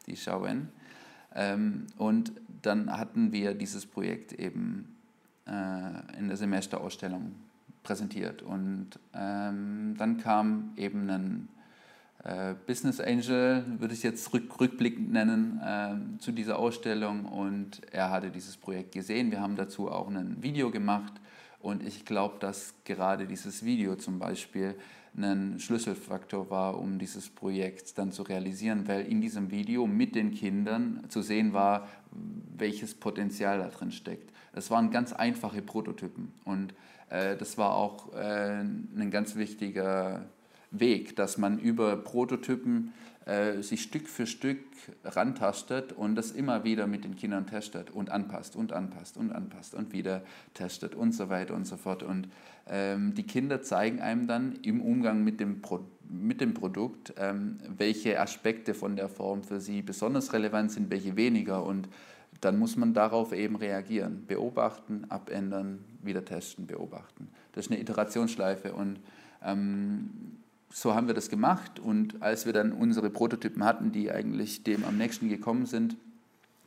die 0.06 0.16
Shawen. 0.16 0.70
Ähm, 1.34 1.88
und 1.98 2.34
dann 2.62 2.96
hatten 2.96 3.32
wir 3.32 3.56
dieses 3.56 3.88
Projekt 3.88 4.32
eben 4.32 4.96
äh, 5.48 6.18
in 6.20 6.28
der 6.28 6.38
Semesterausstellung 6.38 7.34
präsentiert. 7.84 8.42
Und 8.42 9.00
ähm, 9.14 9.96
dann 9.98 10.18
kam 10.18 10.74
eben 10.76 11.10
ein 11.10 11.48
Business 12.66 13.00
Angel, 13.00 13.64
würde 13.80 13.94
ich 13.94 14.04
jetzt 14.04 14.34
rück, 14.34 14.60
rückblickend 14.60 15.14
nennen, 15.14 15.62
äh, 15.64 16.20
zu 16.20 16.34
dieser 16.34 16.60
Ausstellung 16.60 17.24
und 17.24 17.82
er 17.94 18.10
hatte 18.10 18.32
dieses 18.32 18.58
Projekt 18.58 18.92
gesehen. 18.92 19.32
Wir 19.32 19.40
haben 19.40 19.56
dazu 19.56 19.90
auch 19.90 20.10
ein 20.10 20.44
Video 20.44 20.70
gemacht 20.70 21.14
und 21.60 21.84
ich 21.84 22.06
glaube, 22.06 22.36
dass 22.40 22.74
gerade 22.84 23.28
dieses 23.28 23.64
Video 23.64 23.96
zum 23.96 24.20
Beispiel 24.20 24.76
ein 25.18 25.60
Schlüsselfaktor 25.60 26.50
war, 26.50 26.80
um 26.80 27.00
dieses 27.00 27.30
Projekt 27.30 27.98
dann 27.98 28.12
zu 28.12 28.24
realisieren, 28.24 28.88
weil 28.88 29.06
in 29.06 29.20
diesem 29.20 29.50
Video 29.52 29.88
mit 29.88 30.16
den 30.16 30.32
Kindern 30.32 31.04
zu 31.10 31.22
sehen 31.22 31.54
war, 31.54 31.88
welches 32.56 32.94
Potenzial 32.94 33.60
da 33.60 33.68
drin 33.68 33.92
steckt. 33.92 34.32
Das 34.54 34.70
waren 34.72 34.92
ganz 34.92 35.14
einfache 35.14 35.62
Prototypen 35.62 36.32
und 36.46 36.74
äh, 37.10 37.36
das 37.36 37.58
war 37.58 37.76
auch 37.76 38.14
äh, 38.14 38.62
ein 38.62 39.10
ganz 39.12 39.36
wichtiger 39.36 40.26
Weg, 40.72 41.16
dass 41.16 41.38
man 41.38 41.60
über 41.60 41.96
Prototypen 41.98 42.94
sich 43.60 43.82
Stück 43.82 44.08
für 44.08 44.26
Stück 44.26 44.60
rantastet 45.04 45.92
und 45.92 46.16
das 46.16 46.32
immer 46.32 46.64
wieder 46.64 46.88
mit 46.88 47.04
den 47.04 47.18
Kindern 47.18 47.46
testet 47.46 47.92
und 47.92 48.10
anpasst 48.10 48.56
und 48.56 48.72
anpasst 48.72 49.18
und 49.18 49.32
anpasst 49.32 49.76
und 49.76 49.92
wieder 49.92 50.22
testet 50.54 50.96
und 50.96 51.12
so 51.12 51.30
weiter 51.30 51.54
und 51.54 51.68
so 51.68 51.76
fort. 51.76 52.04
Und 52.04 52.30
ähm, 52.70 53.14
die 53.16 53.24
Kinder 53.24 53.62
zeigen 53.62 54.00
einem 54.00 54.28
dann 54.28 54.56
im 54.64 54.82
Umgang 54.82 55.24
mit 55.24 55.40
dem, 55.40 55.62
Pro 55.62 55.82
mit 56.10 56.40
dem 56.40 56.54
Produkt, 56.54 57.14
ähm, 57.18 57.58
welche 57.78 58.20
Aspekte 58.20 58.74
von 58.74 58.96
der 58.96 59.10
Form 59.10 59.44
für 59.44 59.60
sie 59.60 59.82
besonders 59.82 60.32
relevant 60.32 60.72
sind, 60.72 60.90
welche 60.90 61.18
weniger. 61.18 61.66
Und 61.66 61.90
dann 62.40 62.58
muss 62.58 62.78
man 62.78 62.94
darauf 62.94 63.34
eben 63.34 63.56
reagieren. 63.58 64.26
Beobachten, 64.26 65.06
abändern, 65.10 65.84
wieder 66.02 66.24
testen, 66.24 66.66
beobachten. 66.66 67.28
Das 67.52 67.66
ist 67.66 67.72
eine 67.72 67.82
Iterationsschleife 67.82 68.74
und 68.74 69.00
ähm, 69.44 70.38
so 70.70 70.94
haben 70.94 71.08
wir 71.08 71.14
das 71.14 71.30
gemacht 71.30 71.80
und 71.80 72.22
als 72.22 72.46
wir 72.46 72.54
dann 72.54 72.72
unsere 72.72 73.10
Prototypen 73.10 73.64
hatten, 73.64 73.92
die 73.92 74.12
eigentlich 74.12 74.64
dem 74.64 74.84
am 74.84 74.98
nächsten 74.98 75.30
gekommen 75.30 75.66
sind, 75.66 75.96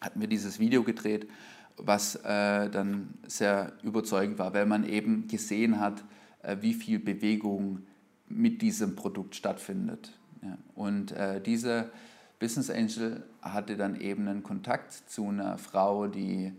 hatten 0.00 0.20
wir 0.20 0.28
dieses 0.28 0.58
Video 0.58 0.82
gedreht, 0.82 1.28
was 1.76 2.16
äh, 2.16 2.70
dann 2.70 3.14
sehr 3.26 3.72
überzeugend 3.82 4.38
war, 4.38 4.54
weil 4.54 4.66
man 4.66 4.88
eben 4.88 5.28
gesehen 5.28 5.80
hat, 5.80 6.04
äh, 6.42 6.56
wie 6.60 6.74
viel 6.74 6.98
Bewegung 6.98 7.80
mit 8.28 8.62
diesem 8.62 8.96
Produkt 8.96 9.34
stattfindet. 9.34 10.12
Ja. 10.42 10.56
Und 10.74 11.12
äh, 11.12 11.40
dieser 11.40 11.90
Business 12.38 12.70
Angel 12.70 13.22
hatte 13.42 13.76
dann 13.76 14.00
eben 14.00 14.26
einen 14.28 14.42
Kontakt 14.42 14.92
zu 14.92 15.28
einer 15.28 15.58
Frau, 15.58 16.06
die 16.06 16.52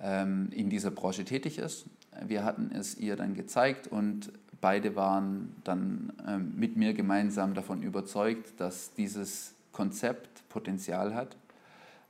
ähm, 0.00 0.48
in 0.52 0.70
dieser 0.70 0.90
Branche 0.90 1.24
tätig 1.24 1.58
ist. 1.58 1.86
Wir 2.26 2.44
hatten 2.44 2.70
es 2.72 2.96
ihr 2.96 3.16
dann 3.16 3.34
gezeigt 3.34 3.88
und 3.88 4.32
beide 4.62 4.96
waren 4.96 5.54
dann 5.64 6.14
ähm, 6.26 6.54
mit 6.56 6.76
mir 6.76 6.94
gemeinsam 6.94 7.52
davon 7.52 7.82
überzeugt, 7.82 8.58
dass 8.58 8.94
dieses 8.94 9.54
Konzept 9.72 10.48
Potenzial 10.48 11.14
hat, 11.14 11.36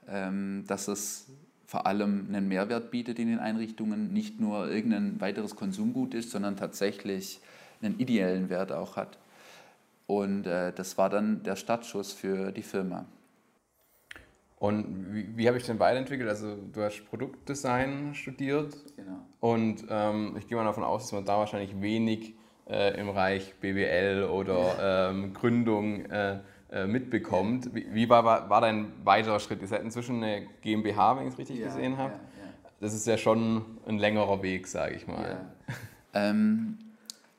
ähm, 0.07 0.65
dass 0.69 0.87
es 0.87 1.27
vor 1.67 1.87
allem 1.87 2.27
einen 2.29 2.49
Mehrwert 2.49 2.91
bietet 2.91 3.19
in 3.19 3.29
den 3.29 3.39
Einrichtungen, 3.39 4.13
nicht 4.13 4.39
nur 4.39 4.71
irgendein 4.71 5.21
weiteres 5.21 5.57
Konsumgut 5.57 6.13
ist, 6.13 6.31
sondern 6.31 6.57
tatsächlich 6.57 7.41
einen 7.81 7.99
ideellen 7.99 8.51
Wert 8.51 8.71
auch 8.71 8.97
hat. 8.97 9.19
Und 10.07 10.47
äh, 10.47 10.73
das 10.73 10.99
war 10.99 11.09
dann 11.09 11.43
der 11.45 11.57
Startschuss 11.57 12.13
für 12.13 12.53
die 12.53 12.63
Firma. 12.63 13.07
Und 14.59 15.13
wie, 15.15 15.37
wie 15.37 15.49
habe 15.49 15.57
ich 15.57 15.65
denn 15.65 15.79
weiterentwickelt? 15.79 16.29
Also 16.29 16.57
du 16.73 16.83
hast 16.83 17.05
Produktdesign 17.09 18.15
studiert. 18.15 18.77
Genau. 18.97 19.19
Und 19.41 19.87
ähm, 19.89 20.37
ich 20.39 20.47
gehe 20.47 20.57
mal 20.59 20.65
davon 20.65 20.85
aus, 20.85 21.05
dass 21.05 21.13
man 21.13 21.25
da 21.25 21.39
wahrscheinlich 21.39 21.81
wenig 21.81 22.35
äh, 22.69 22.99
im 22.99 23.07
Bereich 23.07 23.55
BWL 23.61 24.25
oder 24.25 25.11
ähm, 25.11 25.33
Gründung 25.35 26.07
äh, 26.07 26.39
äh, 26.71 26.87
mitbekommt. 26.87 27.75
Wie, 27.75 27.87
wie 27.93 28.09
war, 28.09 28.25
war, 28.25 28.49
war 28.49 28.61
dein 28.61 28.93
weiterer 29.05 29.41
Schritt? 29.41 29.61
Ihr 29.61 29.69
seid 29.69 29.83
inzwischen 29.83 30.23
eine 30.23 30.47
GmbH, 30.63 31.19
wenn 31.19 31.27
ich 31.27 31.35
es 31.35 31.39
richtig 31.39 31.59
ja, 31.59 31.67
gesehen 31.67 31.99
habe. 31.99 32.13
Ja, 32.13 32.19
ja. 32.19 32.53
Das 32.81 32.95
ist 32.95 33.07
ja 33.07 33.19
schon 33.19 33.65
ein 33.87 33.99
längerer 33.99 34.43
Weg, 34.43 34.67
sage 34.67 34.95
ich 34.95 35.07
mal. 35.07 35.47
Ähm, 36.15 36.79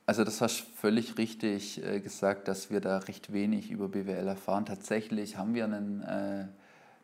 also 0.06 0.24
das 0.24 0.42
hast 0.42 0.60
völlig 0.75 1.18
richtig 1.18 1.84
äh, 1.84 2.00
gesagt, 2.00 2.48
dass 2.48 2.70
wir 2.70 2.82
da 2.82 2.98
recht 2.98 3.32
wenig 3.32 3.72
über 3.72 3.88
BWL 3.88 4.27
erfahren. 4.27 4.65
Tatsächlich 4.65 5.38
haben 5.38 5.53
wir 5.53 5.63
einen, 5.63 6.01
äh, 6.01 6.46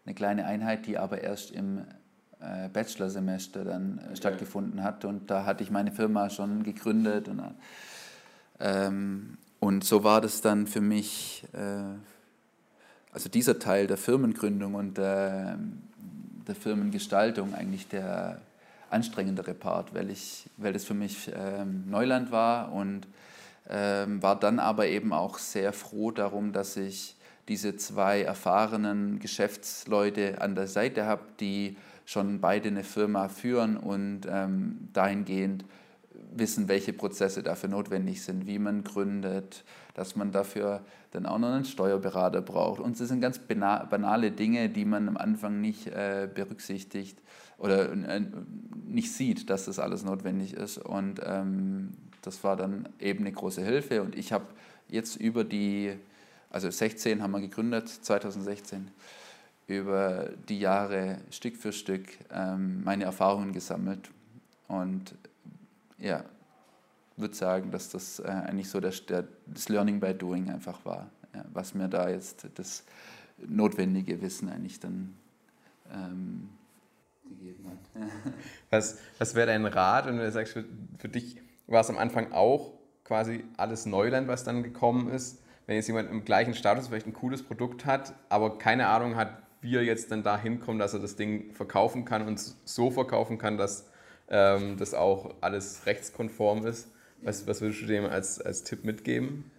eine 0.05 0.15
kleine 0.15 0.45
Einheit, 0.45 0.85
die 0.85 0.97
aber 0.97 1.21
erst 1.21 1.51
im 1.51 1.85
äh, 2.41 2.69
Bachelorsemester 2.69 3.63
dann 3.63 4.01
okay. 4.03 4.15
stattgefunden 4.15 4.83
hat. 4.83 5.05
Und 5.05 5.31
da 5.31 5.45
hatte 5.45 5.63
ich 5.63 5.71
meine 5.71 5.91
Firma 5.91 6.29
schon 6.29 6.63
gegründet 6.63 7.27
und 7.27 7.41
ähm, 8.59 9.37
und 9.59 9.83
so 9.83 10.03
war 10.03 10.21
das 10.21 10.41
dann 10.41 10.67
für 10.67 10.81
mich, 10.81 11.43
äh, 11.53 11.97
also 13.11 13.29
dieser 13.29 13.59
Teil 13.59 13.87
der 13.87 13.97
Firmengründung 13.97 14.75
und 14.75 14.97
der, 14.97 15.59
der 16.47 16.55
Firmengestaltung 16.55 17.53
eigentlich 17.53 17.87
der 17.87 18.41
anstrengendere 18.89 19.53
Part, 19.53 19.93
weil, 19.93 20.09
ich, 20.09 20.49
weil 20.57 20.73
das 20.73 20.83
für 20.83 20.93
mich 20.93 21.31
ähm, 21.35 21.83
Neuland 21.89 22.31
war 22.31 22.71
und 22.71 23.07
ähm, 23.69 24.21
war 24.23 24.39
dann 24.39 24.59
aber 24.59 24.87
eben 24.87 25.13
auch 25.13 25.37
sehr 25.37 25.73
froh 25.73 26.11
darum, 26.11 26.53
dass 26.53 26.75
ich 26.75 27.15
diese 27.47 27.75
zwei 27.75 28.21
erfahrenen 28.21 29.19
Geschäftsleute 29.19 30.41
an 30.41 30.55
der 30.55 30.67
Seite 30.67 31.05
habe, 31.05 31.23
die 31.39 31.77
schon 32.05 32.41
beide 32.41 32.69
eine 32.69 32.83
Firma 32.83 33.27
führen 33.27 33.77
und 33.77 34.21
ähm, 34.27 34.89
dahingehend 34.93 35.65
wissen, 36.31 36.67
welche 36.67 36.93
Prozesse 36.93 37.43
dafür 37.43 37.69
notwendig 37.69 38.21
sind, 38.21 38.47
wie 38.47 38.59
man 38.59 38.83
gründet, 38.83 39.63
dass 39.93 40.15
man 40.15 40.31
dafür 40.31 40.81
dann 41.11 41.25
auch 41.25 41.39
noch 41.39 41.49
einen 41.49 41.65
Steuerberater 41.65 42.41
braucht. 42.41 42.79
Und 42.79 42.99
das 42.99 43.07
sind 43.07 43.21
ganz 43.21 43.39
banale 43.39 44.31
Dinge, 44.31 44.69
die 44.69 44.85
man 44.85 45.07
am 45.07 45.17
Anfang 45.17 45.59
nicht 45.59 45.87
äh, 45.87 46.29
berücksichtigt 46.33 47.17
oder 47.57 47.91
äh, 47.91 48.21
nicht 48.85 49.11
sieht, 49.11 49.49
dass 49.49 49.65
das 49.65 49.79
alles 49.79 50.03
notwendig 50.03 50.53
ist. 50.53 50.77
Und 50.77 51.19
ähm, 51.23 51.89
das 52.21 52.43
war 52.43 52.55
dann 52.55 52.87
eben 52.99 53.19
eine 53.21 53.31
große 53.31 53.63
Hilfe. 53.63 54.01
Und 54.01 54.15
ich 54.15 54.31
habe 54.31 54.45
jetzt 54.87 55.15
über 55.15 55.43
die, 55.43 55.93
also 56.49 56.69
16 56.69 57.21
haben 57.21 57.31
wir 57.31 57.41
gegründet, 57.41 57.89
2016, 57.89 58.89
über 59.67 60.29
die 60.47 60.59
Jahre 60.59 61.19
Stück 61.31 61.57
für 61.57 61.73
Stück 61.73 62.07
ähm, 62.31 62.83
meine 62.83 63.03
Erfahrungen 63.05 63.53
gesammelt. 63.53 64.09
Und 64.67 65.15
ja, 65.99 66.23
würde 67.17 67.35
sagen, 67.35 67.71
dass 67.71 67.89
das 67.89 68.19
äh, 68.19 68.27
eigentlich 68.27 68.69
so 68.69 68.79
der, 68.79 68.91
der, 69.07 69.27
das 69.45 69.69
Learning 69.69 69.99
by 69.99 70.13
Doing 70.13 70.49
einfach 70.49 70.83
war, 70.85 71.09
ja, 71.35 71.43
was 71.51 71.73
mir 71.73 71.87
da 71.87 72.09
jetzt 72.09 72.47
das 72.55 72.83
notwendige 73.37 74.21
Wissen 74.21 74.49
eigentlich 74.49 74.79
dann 74.79 75.15
ähm, 75.91 76.49
gegeben 77.27 77.69
hat. 77.69 78.09
was 78.69 78.99
was 79.17 79.35
wäre 79.35 79.47
dein 79.47 79.65
Rat, 79.65 80.05
wenn 80.05 80.17
du 80.17 80.31
sagst, 80.31 80.53
für, 80.53 80.65
für 80.97 81.09
dich 81.09 81.41
war 81.67 81.81
es 81.81 81.89
am 81.89 81.97
Anfang 81.97 82.31
auch 82.31 82.73
quasi 83.03 83.43
alles 83.57 83.85
Neuland, 83.85 84.27
was 84.27 84.43
dann 84.43 84.63
gekommen 84.63 85.09
ist? 85.09 85.41
Wenn 85.65 85.75
jetzt 85.75 85.87
jemand 85.87 86.09
im 86.09 86.25
gleichen 86.25 86.55
Status 86.55 86.87
vielleicht 86.87 87.05
ein 87.05 87.13
cooles 87.13 87.43
Produkt 87.43 87.85
hat, 87.85 88.13
aber 88.29 88.57
keine 88.57 88.87
Ahnung 88.87 89.15
hat, 89.15 89.43
wie 89.61 89.75
er 89.75 89.83
jetzt 89.83 90.11
dann 90.11 90.23
da 90.23 90.37
hinkommt, 90.37 90.79
dass 90.81 90.93
er 90.93 90.99
das 90.99 91.15
Ding 91.15 91.51
verkaufen 91.53 92.05
kann 92.05 92.25
und 92.25 92.39
so 92.39 92.89
verkaufen 92.91 93.37
kann, 93.37 93.57
dass 93.57 93.88
ähm, 94.29 94.77
das 94.77 94.93
auch 94.93 95.35
alles 95.41 95.85
rechtskonform 95.85 96.65
ist. 96.65 96.87
Was, 97.21 97.47
was 97.47 97.61
würdest 97.61 97.81
du 97.81 97.85
dem 97.85 98.05
als, 98.05 98.39
als 98.39 98.63
Tipp 98.63 98.85
mitgeben? 98.85 99.51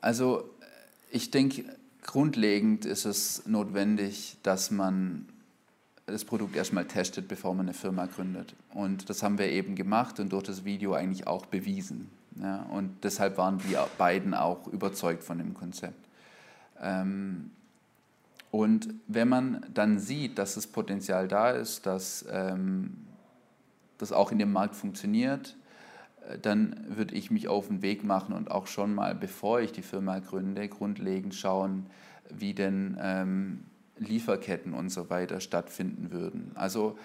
Also 0.00 0.48
ich 1.10 1.30
denke, 1.30 1.64
grundlegend 2.02 2.84
ist 2.84 3.04
es 3.04 3.46
notwendig, 3.46 4.36
dass 4.42 4.70
man 4.70 5.28
das 6.06 6.24
Produkt 6.24 6.56
erstmal 6.56 6.86
testet, 6.86 7.28
bevor 7.28 7.54
man 7.54 7.66
eine 7.66 7.74
Firma 7.74 8.06
gründet. 8.06 8.54
Und 8.72 9.08
das 9.08 9.22
haben 9.22 9.38
wir 9.38 9.48
eben 9.48 9.74
gemacht 9.74 10.20
und 10.20 10.32
durch 10.32 10.44
das 10.44 10.64
Video 10.64 10.92
eigentlich 10.94 11.26
auch 11.26 11.46
bewiesen. 11.46 12.10
Ja, 12.40 12.62
und 12.64 13.04
deshalb 13.04 13.38
waren 13.38 13.62
wir 13.68 13.86
beiden 13.96 14.34
auch 14.34 14.66
überzeugt 14.66 15.22
von 15.22 15.38
dem 15.38 15.54
Konzept. 15.54 16.08
Ähm, 16.80 17.50
und 18.50 18.88
wenn 19.06 19.28
man 19.28 19.66
dann 19.72 19.98
sieht, 19.98 20.38
dass 20.38 20.54
das 20.54 20.66
Potenzial 20.66 21.28
da 21.28 21.50
ist, 21.50 21.86
dass 21.86 22.24
ähm, 22.30 22.98
das 23.98 24.12
auch 24.12 24.32
in 24.32 24.38
dem 24.38 24.52
Markt 24.52 24.74
funktioniert, 24.74 25.56
äh, 26.28 26.38
dann 26.38 26.84
würde 26.88 27.14
ich 27.14 27.30
mich 27.30 27.48
auf 27.48 27.68
den 27.68 27.82
Weg 27.82 28.04
machen 28.04 28.34
und 28.34 28.50
auch 28.50 28.66
schon 28.66 28.94
mal, 28.94 29.14
bevor 29.14 29.60
ich 29.60 29.72
die 29.72 29.82
Firma 29.82 30.18
gründe, 30.18 30.68
grundlegend 30.68 31.34
schauen, 31.34 31.86
wie 32.30 32.54
denn 32.54 32.96
ähm, 33.00 33.64
Lieferketten 33.98 34.74
und 34.74 34.90
so 34.90 35.10
weiter 35.10 35.40
stattfinden 35.40 36.10
würden. 36.10 36.50
Also 36.54 36.96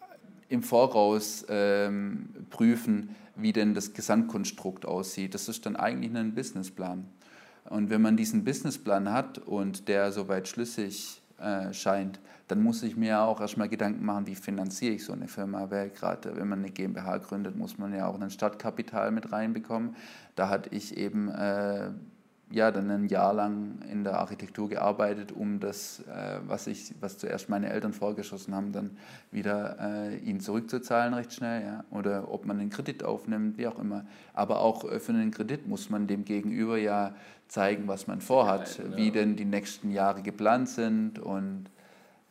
äh, 0.00 0.54
im 0.54 0.62
Voraus 0.62 1.44
ähm, 1.48 2.28
prüfen, 2.50 3.14
wie 3.34 3.52
denn 3.52 3.74
das 3.74 3.92
Gesamtkonstrukt 3.92 4.86
aussieht. 4.86 5.34
Das 5.34 5.48
ist 5.48 5.66
dann 5.66 5.76
eigentlich 5.76 6.14
ein 6.16 6.34
Businessplan. 6.34 7.06
Und 7.68 7.90
wenn 7.90 8.00
man 8.00 8.16
diesen 8.16 8.44
Businessplan 8.44 9.12
hat 9.12 9.38
und 9.38 9.88
der 9.88 10.12
soweit 10.12 10.46
schlüssig 10.46 11.20
äh, 11.38 11.72
scheint, 11.72 12.20
dann 12.48 12.62
muss 12.62 12.82
ich 12.82 12.96
mir 12.96 13.20
auch 13.20 13.40
erstmal 13.40 13.68
Gedanken 13.68 14.04
machen, 14.04 14.26
wie 14.26 14.34
finanziere 14.34 14.94
ich 14.94 15.04
so 15.04 15.12
eine 15.12 15.28
Firma. 15.28 15.70
Weil 15.70 15.90
gerade 15.90 16.36
wenn 16.36 16.48
man 16.48 16.60
eine 16.60 16.70
GmbH 16.70 17.18
gründet, 17.18 17.56
muss 17.56 17.78
man 17.78 17.92
ja 17.92 18.06
auch 18.06 18.20
ein 18.20 18.30
Stadtkapital 18.30 19.10
mit 19.10 19.32
reinbekommen. 19.32 19.96
Da 20.34 20.48
hatte 20.48 20.70
ich 20.74 20.96
eben 20.96 21.28
äh, 21.28 21.90
ja, 22.50 22.70
dann 22.70 22.90
ein 22.90 23.08
Jahr 23.08 23.34
lang 23.34 23.80
in 23.90 24.04
der 24.04 24.18
Architektur 24.18 24.68
gearbeitet, 24.68 25.32
um 25.32 25.58
das, 25.58 26.00
äh, 26.00 26.38
was, 26.46 26.68
ich, 26.68 26.94
was 27.00 27.18
zuerst 27.18 27.48
meine 27.48 27.70
Eltern 27.70 27.92
vorgeschossen 27.92 28.54
haben, 28.54 28.72
dann 28.72 28.96
wieder 29.32 29.76
äh, 29.80 30.16
ihnen 30.18 30.40
zurückzuzahlen 30.40 31.12
recht 31.14 31.32
schnell. 31.32 31.62
Ja? 31.62 31.84
Oder 31.90 32.30
ob 32.30 32.46
man 32.46 32.60
einen 32.60 32.70
Kredit 32.70 33.02
aufnimmt, 33.02 33.58
wie 33.58 33.66
auch 33.66 33.78
immer. 33.78 34.04
Aber 34.32 34.60
auch 34.60 34.84
äh, 34.84 35.00
für 35.00 35.12
einen 35.12 35.32
Kredit 35.32 35.66
muss 35.66 35.90
man 35.90 36.06
dem 36.06 36.24
Gegenüber 36.24 36.78
ja 36.78 37.14
zeigen, 37.48 37.88
was 37.88 38.06
man 38.06 38.20
vorhat, 38.20 38.78
ja, 38.78 38.96
wie 38.96 39.10
denn 39.10 39.36
die 39.36 39.44
nächsten 39.44 39.90
Jahre 39.90 40.22
geplant 40.22 40.68
sind 40.68 41.18
und 41.18 41.66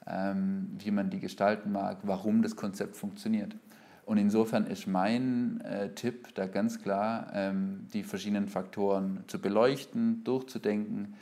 ähm, 0.07 0.77
wie 0.79 0.91
man 0.91 1.09
die 1.09 1.19
gestalten 1.19 1.71
mag, 1.71 1.97
warum 2.03 2.41
das 2.41 2.55
Konzept 2.55 2.95
funktioniert. 2.95 3.55
Und 4.05 4.17
insofern 4.17 4.67
ist 4.67 4.85
mein 4.85 5.61
äh, 5.61 5.89
Tipp 5.89 6.35
da 6.35 6.45
ganz 6.45 6.81
klar, 6.81 7.31
ähm, 7.33 7.87
die 7.93 8.03
verschiedenen 8.03 8.47
Faktoren 8.47 9.23
zu 9.27 9.39
beleuchten, 9.39 10.23
durchzudenken 10.23 11.15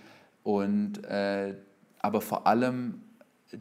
und 0.44 1.04
äh, 1.06 1.56
aber 2.00 2.20
vor 2.20 2.46
allem 2.46 3.02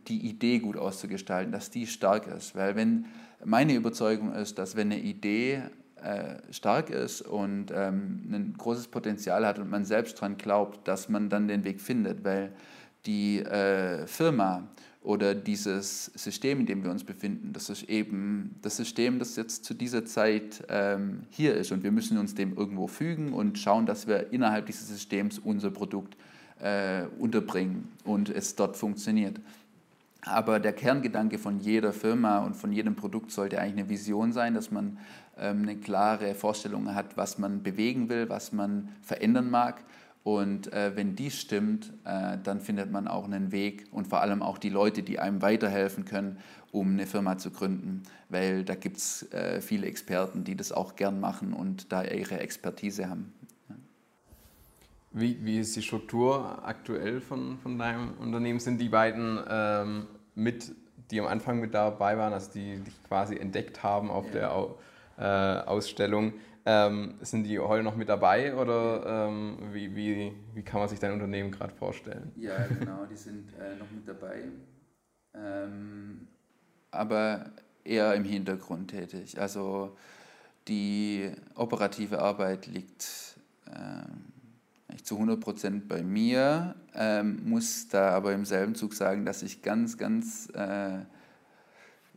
die 0.08 0.26
Idee 0.28 0.58
gut 0.58 0.76
auszugestalten, 0.76 1.52
dass 1.52 1.70
die 1.70 1.86
stark 1.86 2.26
ist. 2.26 2.56
Weil 2.56 2.74
wenn 2.74 3.06
meine 3.44 3.74
Überzeugung 3.74 4.32
ist, 4.34 4.58
dass 4.58 4.74
wenn 4.74 4.90
eine 4.90 5.00
Idee 5.00 5.62
äh, 6.02 6.36
stark 6.50 6.90
ist 6.90 7.22
und 7.22 7.66
ähm, 7.72 8.28
ein 8.32 8.54
großes 8.58 8.88
Potenzial 8.88 9.46
hat 9.46 9.60
und 9.60 9.70
man 9.70 9.84
selbst 9.84 10.18
daran 10.18 10.36
glaubt, 10.36 10.88
dass 10.88 11.08
man 11.08 11.28
dann 11.28 11.46
den 11.46 11.62
Weg 11.62 11.80
findet, 11.80 12.24
weil 12.24 12.52
die 13.06 13.38
äh, 13.38 14.06
Firma 14.08 14.68
oder 15.02 15.34
dieses 15.34 16.06
System, 16.14 16.60
in 16.60 16.66
dem 16.66 16.84
wir 16.84 16.90
uns 16.90 17.02
befinden, 17.02 17.52
das 17.52 17.68
ist 17.70 17.84
eben 17.84 18.56
das 18.62 18.76
System, 18.76 19.18
das 19.18 19.36
jetzt 19.36 19.64
zu 19.64 19.74
dieser 19.74 20.04
Zeit 20.04 20.64
ähm, 20.68 21.22
hier 21.30 21.54
ist 21.54 21.72
und 21.72 21.82
wir 21.82 21.90
müssen 21.90 22.18
uns 22.18 22.34
dem 22.34 22.56
irgendwo 22.56 22.86
fügen 22.86 23.32
und 23.32 23.58
schauen, 23.58 23.84
dass 23.84 24.06
wir 24.06 24.32
innerhalb 24.32 24.66
dieses 24.66 24.88
Systems 24.88 25.40
unser 25.40 25.70
Produkt 25.70 26.16
äh, 26.60 27.02
unterbringen 27.18 27.88
und 28.04 28.28
es 28.28 28.54
dort 28.54 28.76
funktioniert. 28.76 29.40
Aber 30.24 30.60
der 30.60 30.72
Kerngedanke 30.72 31.36
von 31.38 31.58
jeder 31.58 31.92
Firma 31.92 32.38
und 32.38 32.54
von 32.54 32.70
jedem 32.70 32.94
Produkt 32.94 33.32
sollte 33.32 33.58
eigentlich 33.58 33.80
eine 33.80 33.88
Vision 33.88 34.32
sein, 34.32 34.54
dass 34.54 34.70
man 34.70 34.98
ähm, 35.36 35.62
eine 35.62 35.76
klare 35.76 36.34
Vorstellung 36.34 36.94
hat, 36.94 37.16
was 37.16 37.38
man 37.38 37.64
bewegen 37.64 38.08
will, 38.08 38.28
was 38.28 38.52
man 38.52 38.88
verändern 39.02 39.50
mag 39.50 39.82
und 40.24 40.72
äh, 40.72 40.94
wenn 40.94 41.16
dies 41.16 41.40
stimmt, 41.40 41.92
äh, 42.04 42.38
dann 42.42 42.60
findet 42.60 42.92
man 42.92 43.08
auch 43.08 43.24
einen 43.24 43.50
Weg 43.50 43.86
und 43.90 44.06
vor 44.06 44.20
allem 44.20 44.40
auch 44.40 44.58
die 44.58 44.68
Leute, 44.68 45.02
die 45.02 45.18
einem 45.18 45.42
weiterhelfen 45.42 46.04
können, 46.04 46.38
um 46.70 46.92
eine 46.92 47.06
Firma 47.06 47.38
zu 47.38 47.50
gründen. 47.50 48.04
Weil 48.28 48.64
da 48.64 48.76
gibt 48.76 48.98
es 48.98 49.32
äh, 49.32 49.60
viele 49.60 49.86
Experten, 49.86 50.44
die 50.44 50.54
das 50.54 50.70
auch 50.70 50.94
gern 50.94 51.18
machen 51.18 51.52
und 51.52 51.90
da 51.92 52.04
ihre 52.04 52.38
Expertise 52.38 53.10
haben. 53.10 53.32
Ja. 53.68 53.74
Wie, 55.10 55.44
wie 55.44 55.58
ist 55.58 55.74
die 55.74 55.82
Struktur 55.82 56.64
aktuell 56.64 57.20
von, 57.20 57.58
von 57.58 57.76
deinem 57.76 58.12
Unternehmen? 58.18 58.60
Sind 58.60 58.80
die 58.80 58.90
beiden 58.90 59.40
ähm, 59.50 60.06
mit, 60.36 60.72
die 61.10 61.18
am 61.20 61.26
Anfang 61.26 61.58
mit 61.58 61.74
dabei 61.74 62.16
waren, 62.16 62.32
also 62.32 62.52
die 62.52 62.76
dich 62.76 63.02
quasi 63.08 63.36
entdeckt 63.36 63.82
haben 63.82 64.08
auf 64.08 64.26
ja. 64.32 64.32
der 65.18 65.64
äh, 65.64 65.66
Ausstellung? 65.66 66.32
Ähm, 66.64 67.14
sind 67.20 67.44
die 67.44 67.58
heute 67.58 67.82
noch 67.82 67.96
mit 67.96 68.08
dabei 68.08 68.54
oder 68.54 69.26
ähm, 69.28 69.58
wie, 69.72 69.96
wie, 69.96 70.32
wie 70.54 70.62
kann 70.62 70.78
man 70.78 70.88
sich 70.88 71.00
dein 71.00 71.12
Unternehmen 71.12 71.50
gerade 71.50 71.74
vorstellen? 71.74 72.30
Ja, 72.36 72.66
genau, 72.66 73.04
die 73.10 73.16
sind 73.16 73.52
äh, 73.54 73.74
noch 73.76 73.90
mit 73.90 74.06
dabei. 74.06 74.44
Ähm, 75.34 76.28
aber 76.92 77.46
eher 77.84 78.14
im 78.14 78.24
Hintergrund 78.24 78.90
tätig. 78.90 79.40
Also 79.40 79.96
die 80.68 81.32
operative 81.54 82.20
Arbeit 82.20 82.66
liegt 82.68 83.36
äh, 83.66 84.96
zu 85.02 85.18
100% 85.18 85.88
bei 85.88 86.02
mir, 86.02 86.76
ähm, 86.94 87.40
muss 87.44 87.88
da 87.88 88.10
aber 88.10 88.32
im 88.32 88.44
selben 88.44 88.74
Zug 88.74 88.94
sagen, 88.94 89.24
dass 89.24 89.42
ich 89.42 89.62
ganz, 89.62 89.98
ganz 89.98 90.48
äh, 90.54 90.98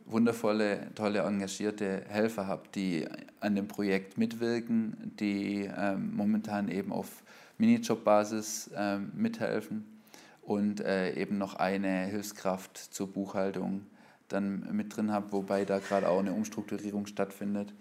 wundervolle, 0.06 0.94
tolle, 0.94 1.20
engagierte 1.20 2.04
Helfer 2.08 2.46
habe, 2.46 2.62
die 2.74 3.06
an 3.40 3.54
dem 3.54 3.68
Projekt 3.68 4.18
mitwirken, 4.18 5.12
die 5.18 5.70
ähm, 5.76 6.14
momentan 6.16 6.68
eben 6.68 6.92
auf 6.92 7.22
Minijob-Basis 7.58 8.70
ähm, 8.76 9.10
mithelfen 9.14 9.84
und 10.42 10.80
äh, 10.80 11.14
eben 11.14 11.38
noch 11.38 11.54
eine 11.54 12.06
Hilfskraft 12.06 12.78
zur 12.78 13.12
Buchhaltung 13.12 13.82
dann 14.28 14.68
mit 14.72 14.96
drin 14.96 15.12
habe, 15.12 15.32
wobei 15.32 15.64
da 15.64 15.78
gerade 15.78 16.08
auch 16.08 16.20
eine 16.20 16.32
Umstrukturierung 16.32 17.06
stattfindet. 17.06 17.74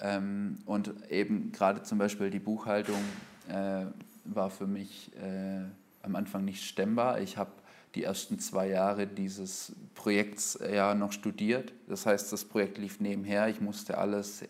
Ähm, 0.00 0.58
und 0.66 0.94
eben 1.10 1.52
gerade 1.52 1.82
zum 1.82 1.98
Beispiel 1.98 2.30
die 2.30 2.38
Buchhaltung 2.38 3.00
äh, 3.48 3.84
war 4.24 4.50
für 4.50 4.66
mich 4.66 5.10
äh, 5.16 5.64
am 6.02 6.16
Anfang 6.16 6.44
nicht 6.44 6.64
stemmbar. 6.64 7.20
Ich 7.20 7.36
habe 7.36 7.50
die 7.94 8.04
ersten 8.04 8.38
zwei 8.38 8.68
Jahre 8.68 9.06
dieses 9.06 9.72
Projekts 9.94 10.58
ja 10.72 10.94
noch 10.94 11.12
studiert. 11.12 11.72
Das 11.88 12.06
heißt, 12.06 12.32
das 12.32 12.44
Projekt 12.44 12.78
lief 12.78 13.00
nebenher. 13.00 13.48
Ich 13.48 13.60
musste 13.60 13.98
alles 13.98 14.42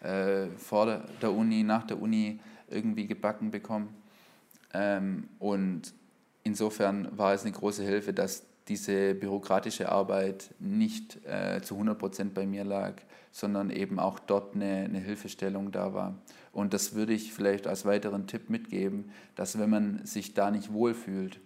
äh, 0.00 0.46
vor 0.56 1.02
der 1.22 1.32
Uni, 1.32 1.62
nach 1.62 1.86
der 1.86 2.00
Uni 2.00 2.40
irgendwie 2.68 3.06
gebacken 3.06 3.50
bekommen. 3.50 3.94
Ähm, 4.72 5.28
und 5.38 5.92
insofern 6.42 7.08
war 7.16 7.34
es 7.34 7.42
eine 7.42 7.52
große 7.52 7.82
Hilfe, 7.82 8.12
dass 8.12 8.44
diese 8.68 9.14
bürokratische 9.14 9.88
Arbeit 9.88 10.54
nicht 10.60 11.24
äh, 11.26 11.60
zu 11.60 11.74
100 11.74 11.98
Prozent 11.98 12.34
bei 12.34 12.46
mir 12.46 12.64
lag, 12.64 12.94
sondern 13.32 13.70
eben 13.70 13.98
auch 13.98 14.18
dort 14.18 14.54
eine, 14.54 14.84
eine 14.84 15.00
Hilfestellung 15.00 15.72
da 15.72 15.92
war. 15.92 16.14
Und 16.52 16.72
das 16.72 16.94
würde 16.94 17.12
ich 17.12 17.32
vielleicht 17.32 17.66
als 17.66 17.84
weiteren 17.84 18.26
Tipp 18.26 18.48
mitgeben, 18.48 19.10
dass 19.34 19.58
wenn 19.58 19.70
man 19.70 20.04
sich 20.04 20.34
da 20.34 20.50
nicht 20.50 20.72
wohlfühlt, 20.72 21.40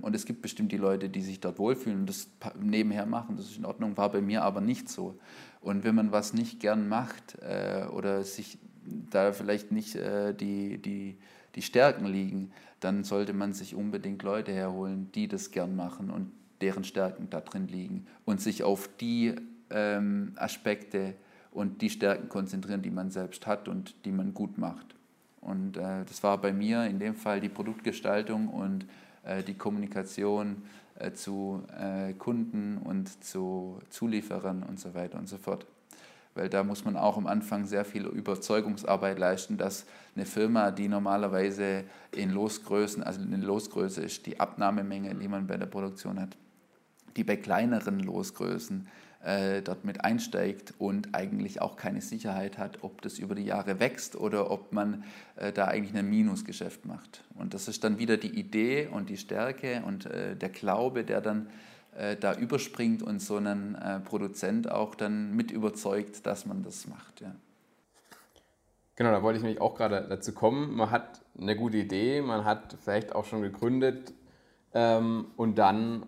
und 0.00 0.16
es 0.16 0.24
gibt 0.24 0.40
bestimmt 0.40 0.72
die 0.72 0.78
Leute, 0.78 1.10
die 1.10 1.20
sich 1.20 1.40
dort 1.40 1.58
wohlfühlen 1.58 2.00
und 2.00 2.08
das 2.08 2.28
nebenher 2.58 3.04
machen, 3.04 3.36
das 3.36 3.46
ist 3.46 3.58
in 3.58 3.66
Ordnung, 3.66 3.96
war 3.98 4.10
bei 4.10 4.22
mir 4.22 4.42
aber 4.42 4.62
nicht 4.62 4.88
so. 4.88 5.18
Und 5.60 5.84
wenn 5.84 5.94
man 5.94 6.10
was 6.10 6.32
nicht 6.32 6.60
gern 6.60 6.88
macht 6.88 7.36
äh, 7.42 7.84
oder 7.90 8.24
sich 8.24 8.58
da 9.10 9.32
vielleicht 9.32 9.70
nicht 9.70 9.94
äh, 9.96 10.32
die, 10.32 10.78
die, 10.78 11.18
die 11.54 11.62
Stärken 11.62 12.06
liegen, 12.06 12.50
dann 12.80 13.04
sollte 13.04 13.34
man 13.34 13.52
sich 13.52 13.74
unbedingt 13.74 14.22
Leute 14.22 14.52
herholen, 14.52 15.10
die 15.14 15.28
das 15.28 15.50
gern 15.50 15.76
machen 15.76 16.10
und 16.10 16.30
deren 16.60 16.84
Stärken 16.84 17.28
da 17.28 17.40
drin 17.40 17.68
liegen 17.68 18.06
und 18.24 18.40
sich 18.40 18.62
auf 18.62 18.88
die 19.00 19.34
ähm, 19.70 20.32
Aspekte 20.36 21.14
und 21.50 21.82
die 21.82 21.90
Stärken 21.90 22.28
konzentrieren, 22.28 22.82
die 22.82 22.90
man 22.90 23.10
selbst 23.10 23.46
hat 23.46 23.68
und 23.68 23.94
die 24.04 24.12
man 24.12 24.32
gut 24.32 24.58
macht. 24.58 24.94
Und 25.40 25.76
äh, 25.76 26.04
das 26.04 26.22
war 26.22 26.38
bei 26.38 26.52
mir 26.52 26.84
in 26.84 26.98
dem 26.98 27.14
Fall 27.14 27.40
die 27.40 27.48
Produktgestaltung 27.48 28.48
und 28.48 28.86
die 29.46 29.54
Kommunikation 29.54 30.62
äh, 30.98 31.12
zu 31.12 31.62
äh, 31.78 32.12
Kunden 32.14 32.78
und 32.78 33.22
zu 33.22 33.78
Zulieferern 33.90 34.64
und 34.64 34.80
so 34.80 34.94
weiter 34.94 35.18
und 35.18 35.28
so 35.28 35.38
fort. 35.38 35.64
Weil 36.34 36.48
da 36.48 36.64
muss 36.64 36.84
man 36.84 36.96
auch 36.96 37.16
am 37.16 37.26
Anfang 37.26 37.66
sehr 37.66 37.84
viel 37.84 38.06
Überzeugungsarbeit 38.06 39.18
leisten, 39.18 39.56
dass 39.56 39.86
eine 40.14 40.26
Firma, 40.26 40.70
die 40.70 40.88
normalerweise 40.88 41.84
in 42.12 42.30
Losgrößen, 42.30 43.02
also 43.02 43.20
eine 43.20 43.36
Losgröße 43.36 44.02
ist 44.02 44.26
die 44.26 44.40
Abnahmemenge, 44.40 45.14
die 45.14 45.28
man 45.28 45.46
bei 45.46 45.56
der 45.56 45.66
Produktion 45.66 46.20
hat, 46.20 46.36
die 47.16 47.24
bei 47.24 47.36
kleineren 47.36 48.00
Losgrößen 48.00 48.88
äh, 49.24 49.62
dort 49.62 49.84
mit 49.84 50.04
einsteigt 50.04 50.74
und 50.78 51.14
eigentlich 51.14 51.60
auch 51.60 51.76
keine 51.76 52.00
Sicherheit 52.00 52.56
hat, 52.58 52.82
ob 52.82 53.02
das 53.02 53.18
über 53.18 53.34
die 53.34 53.44
Jahre 53.44 53.80
wächst 53.80 54.16
oder 54.16 54.50
ob 54.50 54.72
man 54.72 55.04
äh, 55.36 55.52
da 55.52 55.66
eigentlich 55.66 55.96
ein 55.96 56.08
Minusgeschäft 56.08 56.86
macht. 56.86 57.24
Und 57.34 57.54
das 57.54 57.68
ist 57.68 57.82
dann 57.84 57.98
wieder 57.98 58.16
die 58.16 58.38
Idee 58.38 58.88
und 58.90 59.10
die 59.10 59.16
Stärke 59.16 59.82
und 59.84 60.06
äh, 60.06 60.36
der 60.36 60.50
Glaube, 60.50 61.04
der 61.04 61.20
dann 61.20 61.48
äh, 61.96 62.16
da 62.16 62.34
überspringt 62.34 63.02
und 63.02 63.20
so 63.20 63.36
einen 63.36 63.74
äh, 63.74 64.00
Produzent 64.00 64.70
auch 64.70 64.94
dann 64.94 65.34
mit 65.34 65.50
überzeugt, 65.50 66.24
dass 66.26 66.46
man 66.46 66.62
das 66.62 66.86
macht. 66.86 67.20
Ja. 67.20 67.34
Genau, 68.94 69.10
da 69.10 69.22
wollte 69.22 69.38
ich 69.38 69.42
nämlich 69.42 69.60
auch 69.60 69.74
gerade 69.74 70.06
dazu 70.08 70.32
kommen. 70.32 70.76
Man 70.76 70.90
hat 70.90 71.20
eine 71.40 71.56
gute 71.56 71.76
Idee, 71.76 72.20
man 72.20 72.44
hat 72.44 72.76
vielleicht 72.82 73.14
auch 73.14 73.24
schon 73.24 73.42
gegründet 73.42 74.12
ähm, 74.74 75.26
und 75.36 75.56
dann 75.58 76.06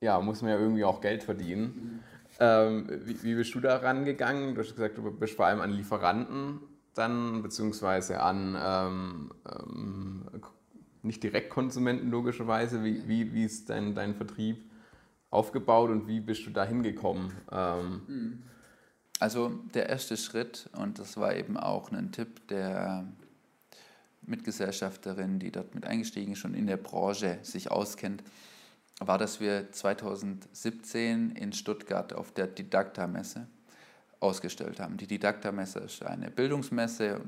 ja, 0.00 0.20
muss 0.20 0.42
man 0.42 0.50
ja 0.50 0.58
irgendwie 0.58 0.84
auch 0.84 1.00
Geld 1.00 1.22
verdienen. 1.22 2.04
Ähm, 2.40 2.88
wie, 3.04 3.22
wie, 3.22 3.34
bist 3.34 3.54
du 3.54 3.60
da 3.60 3.76
rangegangen? 3.76 4.54
Du 4.54 4.60
hast 4.60 4.74
gesagt, 4.74 4.98
du 4.98 5.10
bist 5.12 5.36
vor 5.36 5.46
allem 5.46 5.60
an 5.60 5.70
Lieferanten 5.70 6.60
dann, 6.94 7.42
beziehungsweise 7.42 8.20
an 8.20 8.56
ähm, 8.60 9.30
ähm, 9.50 10.24
nicht 11.02 11.22
Direktkonsumenten 11.22 12.10
logischerweise. 12.10 12.82
Wie, 12.82 13.06
wie, 13.06 13.32
wie 13.34 13.44
ist 13.44 13.70
dein, 13.70 13.94
dein 13.94 14.14
Vertrieb 14.14 14.70
aufgebaut 15.30 15.90
und 15.90 16.08
wie 16.08 16.20
bist 16.20 16.46
du 16.46 16.50
da 16.50 16.64
hingekommen? 16.64 17.32
Ähm, 17.50 18.42
also 19.20 19.50
der 19.74 19.88
erste 19.88 20.16
Schritt, 20.16 20.68
und 20.76 20.98
das 20.98 21.16
war 21.16 21.34
eben 21.34 21.56
auch 21.56 21.92
ein 21.92 22.12
Tipp 22.12 22.48
der 22.48 23.06
Mitgesellschafterin, 24.22 25.38
die 25.38 25.50
dort 25.50 25.74
mit 25.74 25.86
eingestiegen 25.86 26.32
ist, 26.32 26.38
schon 26.38 26.54
in 26.54 26.66
der 26.66 26.76
Branche 26.76 27.38
sich 27.42 27.70
auskennt, 27.70 28.22
war, 29.06 29.18
dass 29.18 29.40
wir 29.40 29.70
2017 29.70 31.30
in 31.32 31.52
Stuttgart 31.52 32.12
auf 32.12 32.32
der 32.32 32.46
Didakta-Messe 32.46 33.46
ausgestellt 34.20 34.80
haben. 34.80 34.96
Die 34.96 35.06
Didakta-Messe 35.06 35.80
ist 35.80 36.02
eine 36.04 36.30
Bildungsmesse, 36.30 37.20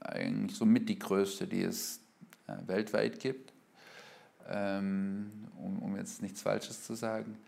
eigentlich 0.00 0.56
somit 0.56 0.88
die 0.88 0.98
größte, 0.98 1.46
die 1.46 1.62
es 1.62 2.00
äh, 2.48 2.54
weltweit 2.66 3.20
gibt, 3.20 3.52
ähm, 4.48 5.30
um, 5.56 5.78
um, 5.78 5.96
jetzt 5.96 6.22
nichts 6.22 6.42
Falsches 6.42 6.84
zu 6.84 6.94
sagen. 6.94 7.38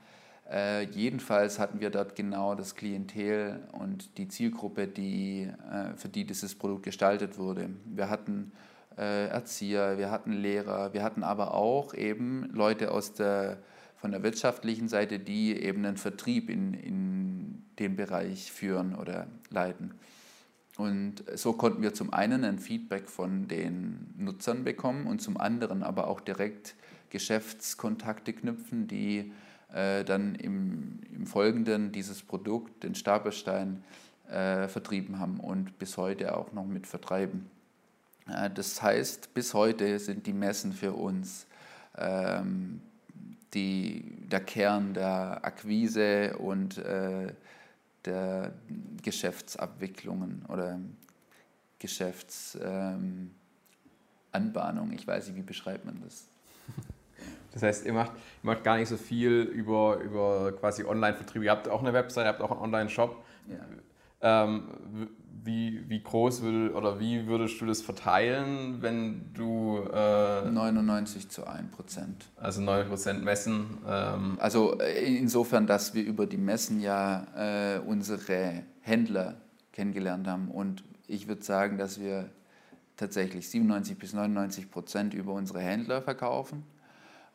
Äh, 0.50 0.84
jedenfalls 0.90 1.58
hatten 1.58 1.80
wir 1.80 1.90
dort 1.90 2.14
genau 2.14 2.54
das 2.54 2.74
Klientel 2.74 3.66
und 3.72 4.18
die 4.18 4.28
Zielgruppe, 4.28 4.86
die, 4.86 5.50
äh, 5.72 5.96
für 5.96 6.08
die 6.08 6.24
dieses 6.24 6.54
Produkt 6.54 6.84
gestaltet 6.84 7.38
wurde. 7.38 7.70
Wir 7.86 8.10
hatten 8.10 8.52
Erzieher, 9.02 9.98
wir 9.98 10.10
hatten 10.10 10.32
Lehrer, 10.32 10.92
wir 10.92 11.02
hatten 11.02 11.22
aber 11.22 11.54
auch 11.54 11.94
eben 11.94 12.48
Leute 12.52 12.90
aus 12.92 13.12
der, 13.12 13.58
von 13.96 14.12
der 14.12 14.22
wirtschaftlichen 14.22 14.88
Seite, 14.88 15.18
die 15.18 15.60
eben 15.60 15.84
einen 15.84 15.96
Vertrieb 15.96 16.48
in, 16.48 16.74
in 16.74 17.64
den 17.78 17.96
Bereich 17.96 18.52
führen 18.52 18.94
oder 18.94 19.26
leiten. 19.50 19.94
Und 20.76 21.24
so 21.34 21.52
konnten 21.52 21.82
wir 21.82 21.94
zum 21.94 22.12
einen 22.12 22.44
ein 22.44 22.58
Feedback 22.58 23.08
von 23.08 23.46
den 23.46 24.12
Nutzern 24.16 24.64
bekommen 24.64 25.06
und 25.06 25.20
zum 25.20 25.36
anderen 25.36 25.82
aber 25.82 26.08
auch 26.08 26.20
direkt 26.20 26.74
Geschäftskontakte 27.10 28.32
knüpfen, 28.32 28.88
die 28.88 29.32
äh, 29.72 30.04
dann 30.04 30.34
im, 30.34 31.00
im 31.12 31.26
Folgenden 31.26 31.92
dieses 31.92 32.22
Produkt, 32.22 32.82
den 32.82 32.96
Stapelstein, 32.96 33.84
äh, 34.28 34.66
vertrieben 34.68 35.20
haben 35.20 35.38
und 35.38 35.78
bis 35.78 35.96
heute 35.96 36.36
auch 36.36 36.52
noch 36.52 36.66
mit 36.66 36.86
vertreiben. 36.86 37.50
Äh, 38.28 38.50
das 38.50 38.82
heißt, 38.82 39.34
bis 39.34 39.54
heute 39.54 39.98
sind 39.98 40.26
die 40.26 40.32
Messen 40.32 40.72
für 40.72 40.92
uns 40.92 41.46
ähm, 41.96 42.80
die, 43.52 44.26
der 44.28 44.40
Kern 44.40 44.94
der 44.94 45.44
Akquise 45.44 46.36
und 46.38 46.78
äh, 46.78 47.32
der 48.04 48.52
Geschäftsabwicklungen 49.02 50.44
oder 50.48 50.78
Geschäftsanbahnung. 51.78 53.32
Ähm, 54.90 54.92
ich 54.92 55.06
weiß 55.06 55.28
nicht, 55.28 55.36
wie 55.36 55.42
beschreibt 55.42 55.84
man 55.84 56.00
das? 56.02 56.26
Das 57.52 57.62
heißt, 57.62 57.86
ihr 57.86 57.92
macht, 57.92 58.10
ihr 58.10 58.46
macht 58.46 58.64
gar 58.64 58.76
nicht 58.78 58.88
so 58.88 58.96
viel 58.96 59.42
über, 59.42 59.98
über 59.98 60.50
quasi 60.58 60.82
Online-Vertrieb. 60.82 61.44
Ihr 61.44 61.52
habt 61.52 61.68
auch 61.68 61.82
eine 61.82 61.92
Website, 61.92 62.24
ihr 62.24 62.28
habt 62.30 62.40
auch 62.40 62.50
einen 62.50 62.60
Online-Shop. 62.60 63.24
Ja. 63.46 64.44
Ähm, 64.44 65.08
wie, 65.44 65.88
wie 65.88 66.02
groß 66.02 66.42
würde, 66.42 66.74
oder 66.74 66.98
wie 67.00 67.26
würdest 67.26 67.60
du 67.60 67.66
das 67.66 67.82
verteilen, 67.82 68.80
wenn 68.80 69.32
du... 69.34 69.78
Äh, 69.92 70.50
99 70.50 71.28
zu 71.28 71.46
1 71.46 71.70
Prozent. 71.70 72.26
Also 72.36 72.60
9 72.62 72.88
Prozent 72.88 73.24
messen. 73.24 73.78
Ähm. 73.86 74.36
Also 74.40 74.78
äh, 74.80 75.16
insofern, 75.16 75.66
dass 75.66 75.94
wir 75.94 76.04
über 76.04 76.26
die 76.26 76.36
Messen 76.36 76.80
ja 76.80 77.26
äh, 77.36 77.78
unsere 77.80 78.62
Händler 78.80 79.36
kennengelernt 79.72 80.26
haben 80.26 80.50
und 80.50 80.84
ich 81.06 81.28
würde 81.28 81.42
sagen, 81.42 81.78
dass 81.78 82.00
wir 82.00 82.30
tatsächlich 82.96 83.48
97 83.50 83.98
bis 83.98 84.12
99 84.12 84.70
Prozent 84.70 85.14
über 85.14 85.32
unsere 85.32 85.60
Händler 85.60 86.00
verkaufen 86.00 86.64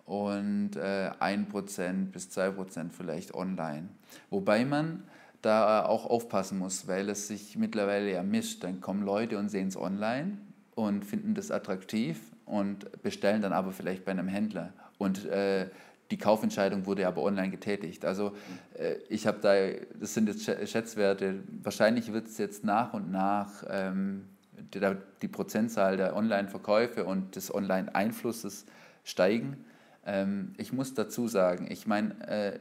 und 0.06 0.76
äh, 0.76 1.12
1 1.19 1.50
Prozent 1.50 2.12
bis 2.12 2.30
2 2.30 2.52
Prozent 2.52 2.93
vielleicht 2.93 3.34
online. 3.34 3.89
Wobei 4.30 4.65
man 4.65 5.04
da 5.41 5.86
auch 5.86 6.06
aufpassen 6.06 6.58
muss, 6.58 6.88
weil 6.88 7.10
es 7.10 7.28
sich 7.28 7.58
mittlerweile 7.58 8.12
ja 8.12 8.23
mischt. 8.23 8.63
Dann 8.63 8.82
kommen 8.82 9.04
Leute 9.04 9.38
und 9.38 9.49
sehen 9.49 9.67
es 9.69 9.78
online 9.78 10.38
und 10.75 11.06
finden 11.06 11.34
das 11.34 11.52
attraktiv 11.52 12.19
und 12.45 13.02
bestellen 13.02 13.41
dann 13.41 13.54
aber 13.54 13.71
vielleicht 13.71 14.06
bei 14.06 14.12
einem 14.12 14.28
Händler. 14.28 14.73
Und 14.97 15.25
äh, 15.25 15.69
die 16.12 16.17
Kaufentscheidung 16.17 16.86
wurde 16.86 17.08
aber 17.08 17.21
online 17.21 17.52
getätigt. 17.52 18.04
Also 18.04 18.36
äh, 18.78 18.95
ich 19.10 19.28
habe 19.28 19.39
da, 19.41 19.54
das 19.99 20.13
sind 20.13 20.28
jetzt 20.28 20.43
Schätzwerte, 20.43 21.43
wahrscheinlich 21.62 22.12
wird 22.12 22.28
es 22.28 22.38
jetzt 22.38 22.63
nach 22.63 22.93
und 22.93 23.12
nach 23.12 23.63
ähm, 23.69 24.25
die, 24.73 24.82
die 25.21 25.28
Prozentzahl 25.28 25.97
der 25.97 26.15
Online-Verkäufe 26.15 27.06
und 27.06 27.36
des 27.36 27.54
Online-Einflusses 27.54 28.65
steigen. 29.04 29.63
Ähm, 30.06 30.54
ich 30.58 30.73
muss 30.73 30.93
dazu 30.93 31.28
sagen, 31.28 31.67
ich 31.69 31.86
meine, 31.86 32.28
äh, 32.28 32.60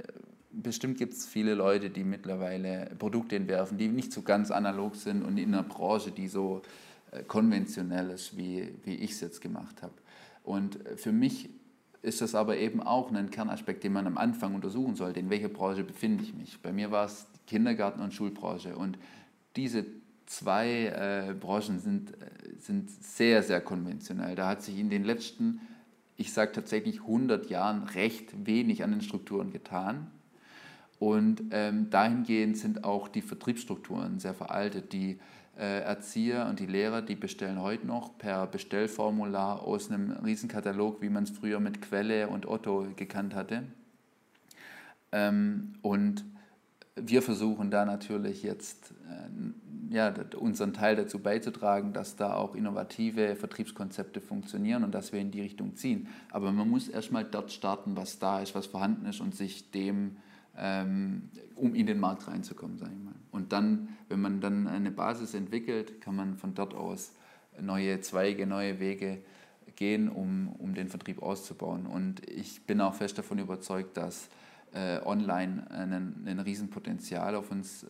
bestimmt 0.62 0.98
gibt 0.98 1.14
es 1.14 1.26
viele 1.26 1.54
Leute, 1.54 1.90
die 1.90 2.04
mittlerweile 2.04 2.90
Produkte 2.98 3.36
entwerfen, 3.36 3.78
die 3.78 3.88
nicht 3.88 4.12
so 4.12 4.22
ganz 4.22 4.50
analog 4.50 4.96
sind 4.96 5.22
und 5.22 5.38
in 5.38 5.54
einer 5.54 5.62
Branche, 5.62 6.10
die 6.10 6.28
so 6.28 6.62
äh, 7.10 7.22
konventionell 7.22 8.10
ist, 8.10 8.36
wie, 8.36 8.74
wie 8.84 8.94
ich 8.94 9.12
es 9.12 9.20
jetzt 9.20 9.40
gemacht 9.40 9.82
habe. 9.82 9.94
Und 10.42 10.78
für 10.96 11.12
mich 11.12 11.50
ist 12.02 12.20
das 12.20 12.34
aber 12.34 12.56
eben 12.56 12.82
auch 12.82 13.12
ein 13.12 13.30
Kernaspekt, 13.30 13.84
den 13.84 13.92
man 13.92 14.06
am 14.06 14.18
Anfang 14.18 14.54
untersuchen 14.54 14.94
sollte. 14.94 15.20
In 15.20 15.30
welcher 15.30 15.48
Branche 15.48 15.84
befinde 15.84 16.24
ich 16.24 16.34
mich? 16.34 16.60
Bei 16.62 16.72
mir 16.72 16.90
war 16.90 17.06
es 17.06 17.26
Kindergarten- 17.46 18.00
und 18.00 18.14
Schulbranche. 18.14 18.76
Und 18.76 18.98
diese 19.56 19.84
zwei 20.26 20.86
äh, 20.86 21.34
Branchen 21.34 21.80
sind, 21.80 22.12
äh, 22.12 22.26
sind 22.58 22.90
sehr, 22.90 23.42
sehr 23.42 23.60
konventionell. 23.60 24.36
Da 24.36 24.48
hat 24.48 24.62
sich 24.62 24.78
in 24.78 24.90
den 24.90 25.04
letzten, 25.04 25.60
ich 26.16 26.32
sage 26.32 26.52
tatsächlich 26.52 27.00
100 27.00 27.50
Jahren, 27.50 27.82
recht 27.82 28.46
wenig 28.46 28.84
an 28.84 28.92
den 28.92 29.00
Strukturen 29.00 29.50
getan. 29.50 30.10
Und 30.98 31.42
ähm, 31.52 31.90
dahingehend 31.90 32.56
sind 32.56 32.84
auch 32.84 33.08
die 33.08 33.22
Vertriebsstrukturen 33.22 34.18
sehr 34.18 34.34
veraltet. 34.34 34.92
Die 34.92 35.18
äh, 35.56 35.80
Erzieher 35.82 36.46
und 36.48 36.60
die 36.60 36.66
Lehrer, 36.66 37.02
die 37.02 37.14
bestellen 37.14 37.60
heute 37.60 37.86
noch 37.86 38.16
per 38.18 38.46
Bestellformular 38.46 39.62
aus 39.62 39.90
einem 39.90 40.12
Riesenkatalog, 40.12 41.00
wie 41.02 41.08
man 41.08 41.24
es 41.24 41.30
früher 41.30 41.60
mit 41.60 41.82
Quelle 41.82 42.28
und 42.28 42.46
Otto 42.46 42.86
gekannt 42.96 43.34
hatte. 43.34 43.64
Ähm, 45.12 45.74
und 45.82 46.24
wir 46.96 47.22
versuchen 47.22 47.70
da 47.70 47.84
natürlich 47.84 48.42
jetzt 48.42 48.92
äh, 49.08 49.94
ja, 49.94 50.12
unseren 50.38 50.72
Teil 50.72 50.96
dazu 50.96 51.18
beizutragen, 51.20 51.92
dass 51.92 52.16
da 52.16 52.34
auch 52.34 52.54
innovative 52.54 53.36
Vertriebskonzepte 53.36 54.20
funktionieren 54.20 54.84
und 54.84 54.94
dass 54.94 55.12
wir 55.12 55.20
in 55.20 55.30
die 55.30 55.40
Richtung 55.40 55.76
ziehen. 55.76 56.08
Aber 56.30 56.52
man 56.52 56.68
muss 56.68 56.88
erstmal 56.88 57.24
dort 57.24 57.52
starten, 57.52 57.96
was 57.96 58.18
da 58.18 58.40
ist, 58.40 58.54
was 58.54 58.66
vorhanden 58.66 59.06
ist 59.06 59.20
und 59.20 59.34
sich 59.34 59.70
dem, 59.70 60.16
ähm, 60.58 61.30
um 61.54 61.74
in 61.74 61.86
den 61.86 61.98
Markt 61.98 62.28
reinzukommen, 62.28 62.78
sage 62.78 62.92
ich 62.96 63.04
mal. 63.04 63.14
Und 63.30 63.52
dann, 63.52 63.88
wenn 64.08 64.20
man 64.20 64.40
dann 64.40 64.66
eine 64.66 64.90
Basis 64.90 65.34
entwickelt, 65.34 66.00
kann 66.00 66.16
man 66.16 66.36
von 66.36 66.54
dort 66.54 66.74
aus 66.74 67.12
neue 67.60 68.00
Zweige, 68.00 68.46
neue 68.46 68.80
Wege 68.80 69.22
gehen, 69.76 70.08
um, 70.08 70.48
um 70.58 70.74
den 70.74 70.88
Vertrieb 70.88 71.22
auszubauen. 71.22 71.86
Und 71.86 72.28
ich 72.28 72.66
bin 72.66 72.80
auch 72.80 72.94
fest 72.94 73.18
davon 73.18 73.38
überzeugt, 73.38 73.96
dass 73.96 74.28
äh, 74.72 75.00
online 75.04 75.70
ein, 75.70 76.40
Riesenpotenzial 76.40 77.34
auf 77.34 77.50
uns 77.50 77.84
äh, 77.84 77.86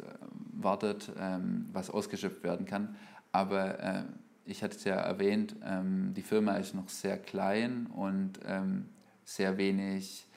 wartet, 0.52 1.10
ähm, 1.18 1.66
was 1.72 1.90
ausgeschöpft 1.90 2.42
werden 2.42 2.66
kann. 2.66 2.94
Aber 3.32 3.80
äh, 3.80 4.02
ich 4.44 4.62
hatte 4.62 4.76
es 4.76 4.84
ja 4.84 4.96
erwähnt, 4.96 5.56
ähm, 5.64 6.12
die 6.14 6.22
Firma 6.22 6.54
ist 6.56 6.74
noch 6.74 6.88
sehr 6.88 7.18
klein 7.18 7.86
und 7.86 8.40
ähm, 8.46 8.86
sehr 9.24 9.58
wenig 9.58 10.27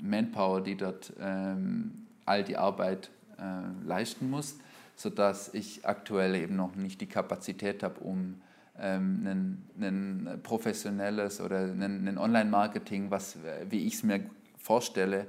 Manpower, 0.00 0.62
die 0.62 0.76
dort 0.76 1.12
ähm, 1.20 2.06
all 2.24 2.44
die 2.44 2.56
Arbeit 2.56 3.10
äh, 3.38 3.86
leisten 3.86 4.30
muss, 4.30 4.58
sodass 4.96 5.52
ich 5.54 5.86
aktuell 5.86 6.34
eben 6.34 6.56
noch 6.56 6.74
nicht 6.76 7.00
die 7.00 7.08
Kapazität 7.08 7.82
habe, 7.82 8.00
um 8.00 8.40
ähm, 8.78 9.26
ein, 9.26 9.64
ein 9.80 10.40
professionelles 10.42 11.40
oder 11.40 11.58
ein, 11.58 12.08
ein 12.08 12.18
Online-Marketing, 12.18 13.10
was, 13.10 13.36
wie 13.68 13.86
ich 13.86 13.94
es 13.94 14.02
mir 14.02 14.24
vorstelle, 14.56 15.26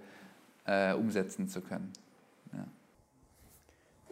äh, 0.66 0.94
umsetzen 0.94 1.50
zu 1.50 1.62
können. 1.62 1.92
Ja. 2.54 2.66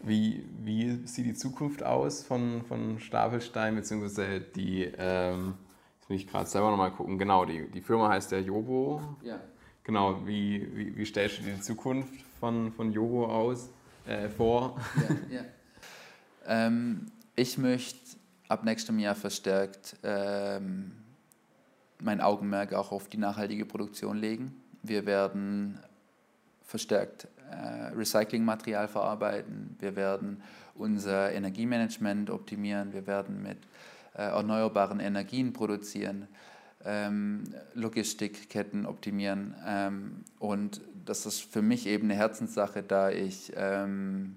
Wie, 0.04 0.46
wie 0.64 1.06
sieht 1.06 1.26
die 1.26 1.34
Zukunft 1.34 1.84
aus 1.84 2.24
von, 2.24 2.64
von 2.64 3.00
Stapelstein, 3.00 3.76
beziehungsweise 3.76 4.42
die, 4.42 4.92
ähm, 4.98 5.54
jetzt 6.00 6.10
will 6.10 6.18
ich 6.18 6.28
gerade 6.28 6.48
selber 6.48 6.72
nochmal 6.72 6.92
gucken, 6.92 7.18
genau, 7.18 7.46
die, 7.46 7.70
die 7.70 7.82
Firma 7.82 8.10
heißt 8.10 8.32
ja 8.32 8.40
Jobo. 8.40 9.02
Ja. 9.22 9.40
Genau, 9.84 10.26
wie, 10.26 10.68
wie, 10.76 10.96
wie 10.96 11.06
stellst 11.06 11.40
du 11.40 11.44
dir 11.44 11.54
die 11.54 11.62
Zukunft 11.62 12.14
von, 12.40 12.72
von 12.72 12.92
Jobo 12.92 13.26
aus, 13.26 13.70
äh, 14.06 14.30
vor? 14.30 14.80
Ja, 15.30 15.38
ja. 15.38 15.46
Ähm, 16.46 17.08
ich 17.36 17.58
möchte 17.58 18.18
ab 18.48 18.64
nächstem 18.64 19.00
Jahr 19.00 19.16
verstärkt 19.16 19.96
ähm, 20.04 20.92
mein 22.00 22.22
Augenmerk 22.22 22.74
auch 22.74 22.92
auf 22.92 23.08
die 23.08 23.18
nachhaltige 23.18 23.66
Produktion 23.66 24.18
legen. 24.18 24.56
Wir 24.84 25.06
werden 25.06 25.80
verstärkt 26.64 27.28
äh, 27.50 27.96
Recyclingmaterial 27.96 28.88
verarbeiten. 28.88 29.76
Wir 29.80 29.96
werden 29.96 30.42
unser 30.76 31.32
Energiemanagement 31.32 32.30
optimieren. 32.30 32.94
Wir 32.94 33.06
werden 33.08 33.42
mit 33.44 33.58
äh, 34.14 34.24
erneuerbaren 34.24 35.00
Energien 35.00 35.54
produzieren, 35.54 36.28
Logistikketten 37.74 38.86
optimieren. 38.86 39.56
Ähm, 39.66 40.24
und 40.40 40.82
das 41.06 41.26
ist 41.26 41.42
für 41.42 41.62
mich 41.62 41.88
eben 41.88 42.06
eine 42.06 42.16
Herzenssache, 42.16 42.84
da 42.84 43.10
ich 43.10 43.54
ähm, 43.56 44.36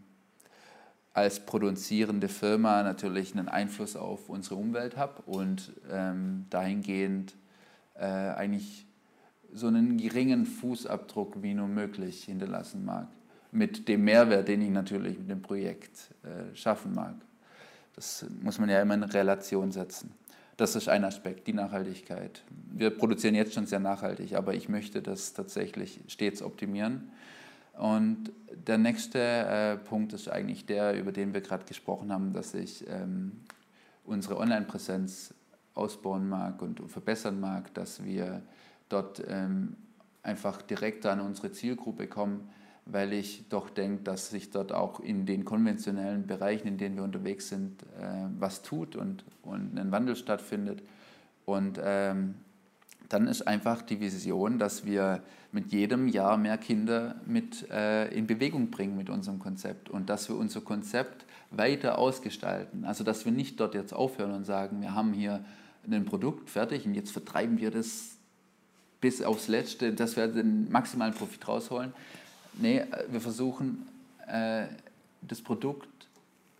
als 1.14 1.40
produzierende 1.40 2.28
Firma 2.28 2.82
natürlich 2.82 3.32
einen 3.32 3.48
Einfluss 3.48 3.96
auf 3.96 4.28
unsere 4.28 4.56
Umwelt 4.56 4.96
habe 4.96 5.22
und 5.26 5.72
ähm, 5.90 6.46
dahingehend 6.50 7.34
äh, 7.94 8.04
eigentlich 8.04 8.86
so 9.52 9.68
einen 9.68 9.96
geringen 9.96 10.44
Fußabdruck 10.44 11.40
wie 11.42 11.54
nur 11.54 11.68
möglich 11.68 12.24
hinterlassen 12.24 12.84
mag. 12.84 13.06
Mit 13.52 13.86
dem 13.86 14.02
Mehrwert, 14.02 14.48
den 14.48 14.62
ich 14.62 14.70
natürlich 14.70 15.16
mit 15.16 15.30
dem 15.30 15.42
Projekt 15.42 16.10
äh, 16.24 16.54
schaffen 16.56 16.92
mag. 16.92 17.14
Das 17.94 18.26
muss 18.42 18.58
man 18.58 18.68
ja 18.68 18.82
immer 18.82 18.94
in 18.94 19.04
Relation 19.04 19.70
setzen. 19.70 20.12
Das 20.56 20.76
ist 20.76 20.88
ein 20.88 21.04
Aspekt, 21.04 21.46
die 21.48 21.52
Nachhaltigkeit. 21.52 22.42
Wir 22.70 22.90
produzieren 22.90 23.34
jetzt 23.34 23.54
schon 23.54 23.66
sehr 23.66 23.80
nachhaltig, 23.80 24.36
aber 24.36 24.54
ich 24.54 24.68
möchte 24.68 25.02
das 25.02 25.32
tatsächlich 25.32 26.00
stets 26.06 26.42
optimieren. 26.42 27.10
Und 27.76 28.30
der 28.52 28.78
nächste 28.78 29.18
äh, 29.18 29.76
Punkt 29.76 30.12
ist 30.12 30.28
eigentlich 30.28 30.64
der, 30.64 30.96
über 30.96 31.10
den 31.10 31.34
wir 31.34 31.40
gerade 31.40 31.64
gesprochen 31.64 32.12
haben, 32.12 32.32
dass 32.32 32.54
ich 32.54 32.88
ähm, 32.88 33.32
unsere 34.04 34.38
Online-Präsenz 34.38 35.34
ausbauen 35.74 36.28
mag 36.28 36.62
und 36.62 36.80
verbessern 36.88 37.40
mag, 37.40 37.74
dass 37.74 38.04
wir 38.04 38.42
dort 38.88 39.22
ähm, 39.26 39.74
einfach 40.22 40.62
direkt 40.62 41.04
an 41.06 41.20
unsere 41.20 41.50
Zielgruppe 41.50 42.06
kommen, 42.06 42.48
weil 42.86 43.12
ich 43.12 43.48
doch 43.48 43.70
denke, 43.70 44.02
dass 44.02 44.30
sich 44.30 44.50
dort 44.50 44.72
auch 44.72 45.00
in 45.00 45.26
den 45.26 45.44
konventionellen 45.44 46.26
Bereichen, 46.26 46.68
in 46.68 46.78
denen 46.78 46.96
wir 46.96 47.02
unterwegs 47.02 47.48
sind, 47.48 47.82
äh, 47.98 48.26
was 48.38 48.62
tut 48.62 48.96
und, 48.96 49.24
und 49.42 49.78
ein 49.78 49.90
Wandel 49.90 50.16
stattfindet. 50.16 50.82
Und 51.46 51.80
ähm, 51.82 52.34
dann 53.08 53.26
ist 53.26 53.46
einfach 53.46 53.82
die 53.82 54.00
Vision, 54.00 54.58
dass 54.58 54.84
wir 54.84 55.22
mit 55.52 55.72
jedem 55.72 56.08
Jahr 56.08 56.36
mehr 56.36 56.58
Kinder 56.58 57.14
mit 57.26 57.70
äh, 57.70 58.08
in 58.08 58.26
Bewegung 58.26 58.70
bringen 58.70 58.96
mit 58.96 59.08
unserem 59.08 59.38
Konzept 59.38 59.88
und 59.88 60.10
dass 60.10 60.28
wir 60.28 60.36
unser 60.36 60.60
Konzept 60.60 61.24
weiter 61.50 61.98
ausgestalten. 61.98 62.84
Also 62.84 63.04
dass 63.04 63.24
wir 63.24 63.32
nicht 63.32 63.60
dort 63.60 63.74
jetzt 63.74 63.92
aufhören 63.92 64.32
und 64.32 64.44
sagen, 64.44 64.80
wir 64.80 64.94
haben 64.94 65.12
hier 65.12 65.44
ein 65.88 66.04
Produkt 66.06 66.50
fertig 66.50 66.86
und 66.86 66.94
jetzt 66.94 67.12
vertreiben 67.12 67.58
wir 67.58 67.70
das 67.70 68.16
bis 69.00 69.22
aufs 69.22 69.48
Letzte, 69.48 69.92
dass 69.92 70.16
wir 70.16 70.26
den 70.28 70.70
maximalen 70.72 71.14
Profit 71.14 71.46
rausholen. 71.46 71.92
Nee, 72.58 72.84
wir 73.08 73.20
versuchen 73.20 73.86
äh, 74.26 74.66
das 75.22 75.42
Produkt 75.42 75.88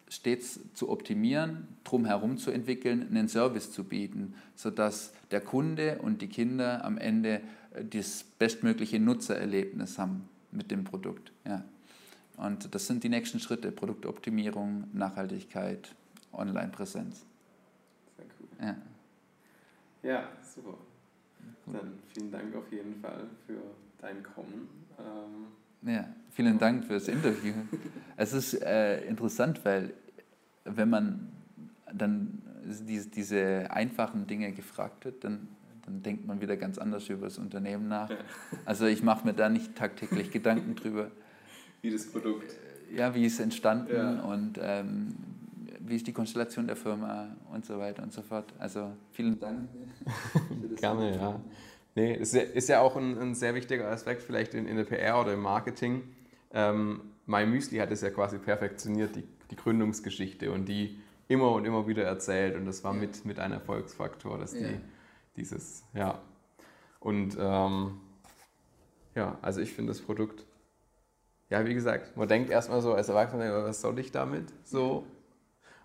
stets 0.09 0.61
zu 0.75 0.91
optimieren, 0.91 1.69
drumherum 1.83 2.39
zu 2.39 2.51
entwickeln, 2.51 3.07
einen 3.09 3.29
Service 3.29 3.73
zu 3.73 3.85
bieten, 3.85 4.35
sodass 4.55 5.13
der 5.31 5.41
Kunde 5.41 5.99
und 5.99 6.23
die 6.23 6.29
Kinder 6.29 6.85
am 6.85 6.99
Ende 6.99 7.41
äh, 7.75 7.85
das 7.85 8.25
bestmögliche 8.39 9.01
Nutzererlebnis 9.01 9.99
haben 9.99 10.29
mit 10.53 10.71
dem 10.71 10.85
Produkt. 10.85 11.33
Ja. 11.45 11.65
Und 12.37 12.75
das 12.75 12.87
sind 12.87 13.05
die 13.05 13.09
nächsten 13.09 13.41
Schritte: 13.41 13.71
Produktoptimierung, 13.71 14.89
Nachhaltigkeit, 14.93 15.95
Online-Präsenz. 16.33 17.25
Sehr 18.17 18.27
cool. 18.41 18.49
Ja, 18.61 18.77
ja 20.03 20.29
super. 20.43 20.77
Dann 21.67 21.99
vielen 22.13 22.31
Dank 22.31 22.55
auf 22.55 22.71
jeden 22.71 23.01
Fall 23.01 23.27
für 23.47 23.61
dein 24.01 24.23
Kommen. 24.23 24.69
Ähm 24.99 25.64
ja, 25.87 26.07
vielen 26.31 26.59
Dank 26.59 26.85
fürs 26.85 27.09
Interview. 27.09 27.53
es 28.17 28.33
ist 28.33 28.55
äh, 28.63 29.05
interessant, 29.07 29.61
weil 29.65 29.93
wenn 30.65 30.91
man 30.91 31.29
dann 31.93 32.43
diese, 32.65 33.09
diese 33.09 33.71
einfachen 33.71 34.27
Dinge 34.27 34.53
gefragt 34.53 35.05
wird, 35.05 35.25
dann, 35.25 35.49
dann 35.85 36.03
denkt 36.03 36.27
man 36.27 36.41
wieder 36.41 36.57
ganz 36.57 36.79
anders 36.79 37.09
über 37.09 37.27
das 37.27 37.39
Unternehmen 37.39 37.89
nach. 37.89 38.11
Also 38.65 38.87
ich 38.87 39.03
mache 39.03 39.27
mir 39.27 39.35
da 39.35 39.49
nicht 39.49 39.75
tagtäglich 39.75 40.31
Gedanken 40.31 40.75
drüber. 40.75 41.11
Wie 41.83 41.91
das 41.91 42.07
Produkt. 42.07 42.55
Ja, 42.95 43.15
wie 43.15 43.27
es 43.27 43.41
entstanden 43.41 43.95
ja. 43.95 44.23
und 44.23 44.59
ähm, 44.63 45.15
wie 45.81 45.97
ist 45.97 46.07
die 46.07 46.13
Konstellation 46.13 46.67
der 46.67 46.77
Firma 46.77 47.29
und 47.53 47.67
so 47.67 47.79
weiter 47.79 48.03
und 48.03 48.13
so 48.13 48.23
fort. 48.23 48.53
Also 48.59 48.93
vielen 49.13 49.39
Dank. 49.39 49.69
Gerne, 50.81 51.17
ja. 51.17 51.41
Nee, 51.95 52.15
ist 52.15 52.35
ja, 52.35 52.43
ist 52.43 52.69
ja 52.69 52.81
auch 52.81 52.97
ein, 52.97 53.19
ein, 53.19 53.35
sehr 53.35 53.55
wichtiger 53.55 53.89
Aspekt 53.89 54.23
vielleicht 54.23 54.55
in, 54.55 54.67
in 54.67 54.77
der 54.77 54.85
PR 54.85 55.21
oder 55.21 55.33
im 55.33 55.41
Marketing. 55.41 56.03
Ähm, 56.53 57.13
My 57.27 57.47
Müsli 57.47 57.79
hat 57.79 57.91
es 57.91 58.01
ja 58.01 58.11
quasi 58.11 58.39
perfektioniert, 58.39 59.15
die, 59.17 59.25
die 59.51 59.57
Gründungsgeschichte 59.57 60.51
und 60.51 60.67
die 60.67 60.99
immer 61.29 61.53
und 61.53 61.65
immer 61.65 61.87
wieder 61.87 62.05
erzählt 62.05 62.57
und 62.57 62.67
das 62.67 62.85
war 62.85 62.95
ja. 62.95 63.01
mit, 63.01 63.25
mit 63.25 63.39
ein 63.39 63.53
Erfolgsfaktor, 63.53 64.39
dass 64.39 64.53
die 64.53 64.65
ja. 64.65 64.81
dieses, 65.37 65.85
ja. 65.95 66.21
Und 67.01 67.37
ähm, 67.39 68.01
ja, 69.15 69.39
also 69.41 69.61
ich 69.61 69.73
finde 69.73 69.93
das 69.93 70.01
Produkt, 70.01 70.45
ja, 71.51 71.65
wie 71.67 71.75
gesagt, 71.75 72.17
man 72.17 72.27
denkt 72.27 72.51
erstmal 72.51 72.81
so 72.83 72.95
als 72.95 73.09
Erwachsener, 73.09 73.65
was 73.65 73.81
soll 73.81 73.99
ich 73.99 74.11
damit? 74.11 74.53
So, 74.65 75.07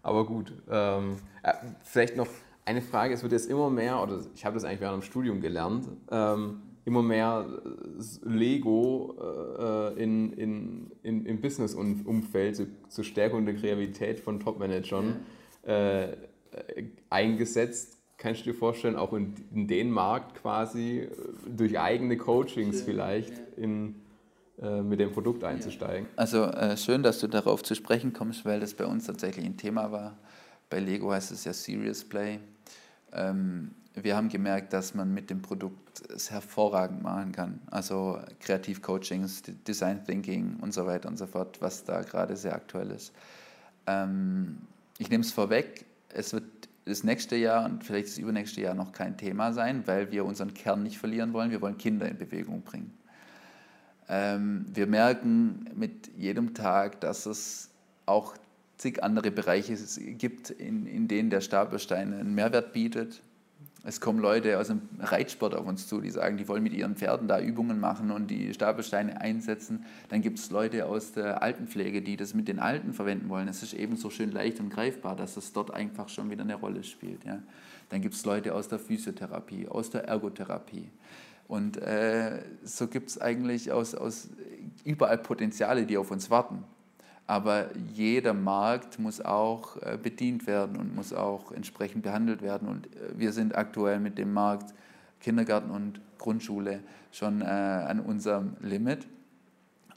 aber 0.02 0.26
gut. 0.26 0.52
Ähm, 0.70 1.18
äh, 1.44 1.54
vielleicht 1.84 2.16
noch 2.16 2.28
eine 2.70 2.82
Frage, 2.84 3.16
es 3.16 3.24
wird 3.24 3.32
jetzt 3.32 3.50
immer 3.50 3.72
mehr, 3.72 4.02
oder 4.02 4.20
ich 4.36 4.46
habe 4.46 4.54
das 4.54 4.64
eigentlich 4.64 4.80
während 4.80 5.02
dem 5.02 5.06
Studium 5.06 5.42
gelernt, 5.42 5.88
ähm, 6.12 6.62
immer 6.86 7.02
mehr 7.02 7.48
äh, 7.48 8.30
Lego 8.30 9.16
äh, 9.60 10.04
in, 10.04 10.34
in, 10.34 10.92
in, 11.02 11.26
im 11.26 11.42
Business-Umfeld 11.42 12.56
zu, 12.56 12.68
zur 12.88 13.04
Stärkung 13.04 13.46
der 13.48 13.56
Kreativität 13.56 14.20
von 14.20 14.40
Top-Managern 14.40 15.22
äh, 15.64 16.10
eingesetzt. 17.10 17.98
Kannst 18.18 18.42
du 18.42 18.52
dir 18.52 18.58
vorstellen, 18.58 18.98
auch 18.98 19.14
in, 19.14 19.34
in 19.52 19.68
den 19.68 19.90
Markt 19.90 20.36
quasi 20.36 21.00
äh, 21.00 21.10
durch 21.48 21.80
eigene 21.80 22.18
Coachings 22.18 22.84
vielleicht 22.84 23.34
in, 23.58 23.96
äh, 24.62 24.84
mit 24.84 25.00
dem 25.00 25.12
Produkt 25.12 25.44
einzusteigen. 25.44 26.08
Also 26.18 26.44
äh, 26.44 26.78
schön, 26.78 27.02
dass 27.02 27.20
du 27.20 27.28
darauf 27.28 27.64
zu 27.64 27.74
sprechen 27.74 28.14
kommst, 28.14 28.46
weil 28.46 28.60
das 28.60 28.76
bei 28.76 28.86
uns 28.86 29.08
tatsächlich 29.08 29.44
ein 29.44 29.58
Thema 29.58 29.92
war. 29.92 30.20
Bei 30.70 30.80
Lego 30.80 31.12
heißt 31.12 31.32
es 31.32 31.46
ja 31.46 31.54
Serious 31.54 32.04
Play. 32.04 32.40
Ähm, 33.14 33.72
wir 33.96 34.16
haben 34.16 34.30
gemerkt, 34.30 34.74
dass 34.74 34.94
man 34.94 35.14
mit 35.14 35.30
dem 35.30 35.42
Produkt 35.42 36.10
es 36.10 36.32
hervorragend 36.32 37.02
machen 37.02 37.32
kann. 37.32 37.60
Also 37.72 38.20
Kreativcoachings, 38.40 39.44
Design 39.68 40.04
Thinking 40.06 40.58
und 40.62 40.74
so 40.74 40.86
weiter 40.86 41.10
und 41.10 41.18
so 41.18 41.26
fort, 41.26 41.62
was 41.62 41.84
da 41.84 42.02
gerade 42.02 42.36
sehr 42.36 42.56
aktuell 42.56 42.92
ist. 42.92 43.14
Ähm, 43.88 44.60
ich 44.98 45.10
nehme 45.10 45.24
es 45.24 45.32
vorweg, 45.32 45.86
es 46.14 46.34
wird 46.34 46.46
das 46.86 47.04
nächste 47.04 47.36
Jahr 47.36 47.66
und 47.66 47.84
vielleicht 47.84 48.08
das 48.08 48.18
übernächste 48.18 48.62
Jahr 48.62 48.74
noch 48.74 48.92
kein 48.92 49.18
Thema 49.18 49.54
sein, 49.54 49.84
weil 49.86 50.12
wir 50.12 50.26
unseren 50.26 50.54
Kern 50.54 50.84
nicht 50.84 50.98
verlieren 50.98 51.34
wollen. 51.34 51.52
Wir 51.52 51.62
wollen 51.62 51.78
Kinder 51.78 52.08
in 52.08 52.18
Bewegung 52.18 52.62
bringen. 52.62 52.98
Ähm, 54.08 54.66
wir 54.74 54.88
merken 54.88 55.66
mit 55.76 56.10
jedem 56.18 56.54
Tag, 56.54 57.00
dass 57.02 57.26
es 57.26 57.70
auch 58.06 58.36
zig 58.80 59.04
andere 59.04 59.30
Bereiche 59.30 59.78
gibt, 60.14 60.50
in, 60.50 60.88
in 60.88 61.08
denen 61.08 61.30
der 61.30 61.42
Stapelstein 61.42 62.14
einen 62.14 62.34
Mehrwert 62.34 62.74
bietet. 62.74 63.22
Es 63.84 64.02
kommen 64.02 64.20
Leute 64.20 64.58
aus 64.58 64.68
dem 64.68 64.82
Reitsport 65.00 65.54
auf 65.54 65.66
uns 65.66 65.88
zu, 65.88 66.02
die 66.02 66.10
sagen, 66.10 66.38
die 66.38 66.48
wollen 66.48 66.64
mit 66.64 66.74
ihren 66.74 66.96
Pferden 66.96 67.28
da 67.28 67.40
Übungen 67.40 67.80
machen 67.80 68.12
und 68.12 68.28
die 68.28 68.54
Stapelsteine 68.54 69.22
einsetzen. 69.22 69.86
Dann 70.10 70.22
gibt 70.22 70.40
es 70.40 70.50
Leute 70.50 70.86
aus 70.86 71.12
der 71.12 71.42
Altenpflege, 71.42 72.02
die 72.02 72.18
das 72.18 72.34
mit 72.34 72.48
den 72.48 72.60
Alten 72.60 72.94
verwenden 72.94 73.30
wollen. 73.30 73.48
Es 73.48 73.64
ist 73.64 73.74
eben 73.74 73.96
so 73.96 74.10
schön 74.10 74.32
leicht 74.32 74.60
und 74.60 74.70
greifbar, 74.70 75.16
dass 75.16 75.38
es 75.38 75.54
dort 75.54 75.72
einfach 75.72 76.10
schon 76.10 76.30
wieder 76.30 76.44
eine 76.44 76.56
Rolle 76.56 76.84
spielt. 76.84 77.24
Ja. 77.26 77.40
Dann 77.90 78.02
gibt 78.02 78.16
es 78.16 78.26
Leute 78.26 78.54
aus 78.54 78.68
der 78.68 78.80
Physiotherapie, 78.80 79.68
aus 79.68 79.90
der 79.90 80.06
Ergotherapie. 80.06 80.90
Und 81.48 81.78
äh, 81.78 82.44
so 82.64 82.88
gibt 82.88 83.10
es 83.10 83.20
eigentlich 83.20 83.72
aus, 83.72 83.96
aus 83.96 84.30
überall 84.86 85.18
Potenziale, 85.18 85.86
die 85.86 85.98
auf 85.98 86.12
uns 86.12 86.30
warten. 86.30 86.64
Aber 87.30 87.68
jeder 87.94 88.34
Markt 88.34 88.98
muss 88.98 89.22
auch 89.22 89.78
äh, 89.84 90.00
bedient 90.02 90.48
werden 90.48 90.78
und 90.78 90.96
muss 90.96 91.14
auch 91.14 91.52
entsprechend 91.52 92.02
behandelt 92.02 92.42
werden. 92.42 92.68
Und 92.68 92.88
äh, 92.88 93.20
wir 93.20 93.34
sind 93.34 93.56
aktuell 93.56 94.00
mit 94.00 94.18
dem 94.18 94.34
Markt 94.34 94.74
Kindergarten 95.20 95.70
und 95.70 96.02
Grundschule 96.18 96.80
schon 97.12 97.44
äh, 97.44 97.46
an 97.46 98.00
unserem 98.00 98.58
Limit 98.62 99.06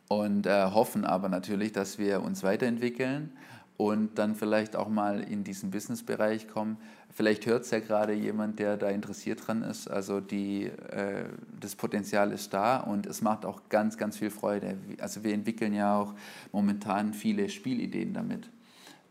und 0.08 0.46
hoffen 0.46 1.06
aber 1.06 1.30
natürlich, 1.30 1.72
dass 1.72 1.98
wir 1.98 2.22
uns 2.22 2.42
weiterentwickeln 2.42 3.32
und 3.78 4.18
dann 4.18 4.34
vielleicht 4.34 4.76
auch 4.76 4.90
mal 4.90 5.20
in 5.20 5.42
diesen 5.42 5.70
Businessbereich 5.70 6.48
kommen. 6.48 6.76
Vielleicht 7.14 7.44
hört 7.44 7.64
es 7.64 7.70
ja 7.70 7.80
gerade 7.80 8.14
jemand, 8.14 8.58
der 8.58 8.78
da 8.78 8.88
interessiert 8.88 9.46
dran 9.46 9.62
ist. 9.62 9.86
Also 9.86 10.20
die, 10.20 10.64
äh, 10.64 11.26
das 11.60 11.76
Potenzial 11.76 12.32
ist 12.32 12.54
da 12.54 12.78
und 12.78 13.04
es 13.04 13.20
macht 13.20 13.44
auch 13.44 13.68
ganz, 13.68 13.98
ganz 13.98 14.16
viel 14.16 14.30
Freude. 14.30 14.78
Also 14.98 15.22
wir 15.22 15.34
entwickeln 15.34 15.74
ja 15.74 15.98
auch 15.98 16.14
momentan 16.52 17.12
viele 17.12 17.50
Spielideen 17.50 18.14
damit 18.14 18.50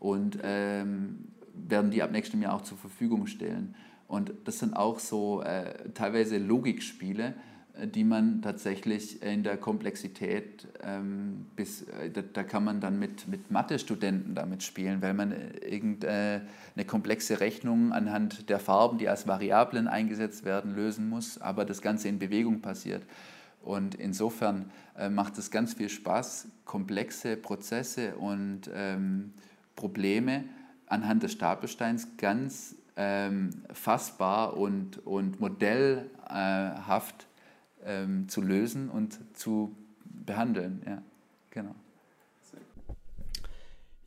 und 0.00 0.38
ähm, 0.42 1.28
werden 1.54 1.92
die 1.92 2.02
ab 2.02 2.10
nächstem 2.10 2.42
Jahr 2.42 2.54
auch 2.54 2.62
zur 2.62 2.76
Verfügung 2.76 3.28
stellen. 3.28 3.76
Und 4.08 4.32
das 4.44 4.58
sind 4.58 4.74
auch 4.76 4.98
so 4.98 5.42
äh, 5.42 5.90
teilweise 5.94 6.38
Logikspiele, 6.38 7.34
die 7.80 8.04
man 8.04 8.42
tatsächlich 8.42 9.22
in 9.22 9.42
der 9.42 9.56
Komplexität 9.56 10.68
ähm, 10.82 11.46
bis, 11.56 11.82
äh, 11.82 12.10
da, 12.10 12.42
kann 12.44 12.64
man 12.64 12.80
dann 12.80 12.98
mit, 12.98 13.28
mit 13.28 13.50
Mathe-Studenten 13.50 14.34
damit 14.34 14.62
spielen, 14.62 15.00
weil 15.00 15.14
man 15.14 15.32
äh, 15.32 15.56
irgendeine 15.66 16.42
äh, 16.76 16.84
komplexe 16.84 17.40
Rechnung 17.40 17.92
anhand 17.92 18.50
der 18.50 18.58
Farben, 18.58 18.98
die 18.98 19.08
als 19.08 19.26
Variablen 19.26 19.88
eingesetzt 19.88 20.44
werden, 20.44 20.74
lösen 20.74 21.08
muss, 21.08 21.40
aber 21.40 21.64
das 21.64 21.80
Ganze 21.80 22.08
in 22.08 22.18
Bewegung 22.18 22.60
passiert. 22.60 23.02
Und 23.62 23.94
insofern 23.94 24.70
äh, 24.98 25.08
macht 25.08 25.38
es 25.38 25.50
ganz 25.50 25.72
viel 25.74 25.88
Spaß, 25.88 26.48
komplexe 26.66 27.36
Prozesse 27.36 28.16
und 28.16 28.70
ähm, 28.74 29.32
Probleme 29.76 30.44
anhand 30.86 31.22
des 31.22 31.32
Stapelsteins 31.32 32.18
ganz 32.18 32.74
ähm, 32.96 33.50
fassbar 33.72 34.58
und, 34.58 35.06
und 35.06 35.40
modellhaft 35.40 37.26
ähm, 37.84 38.28
zu 38.28 38.40
lösen 38.40 38.88
und 38.88 39.18
zu 39.36 39.76
behandeln. 40.04 40.82
Ja, 40.86 41.02
genau. 41.50 41.74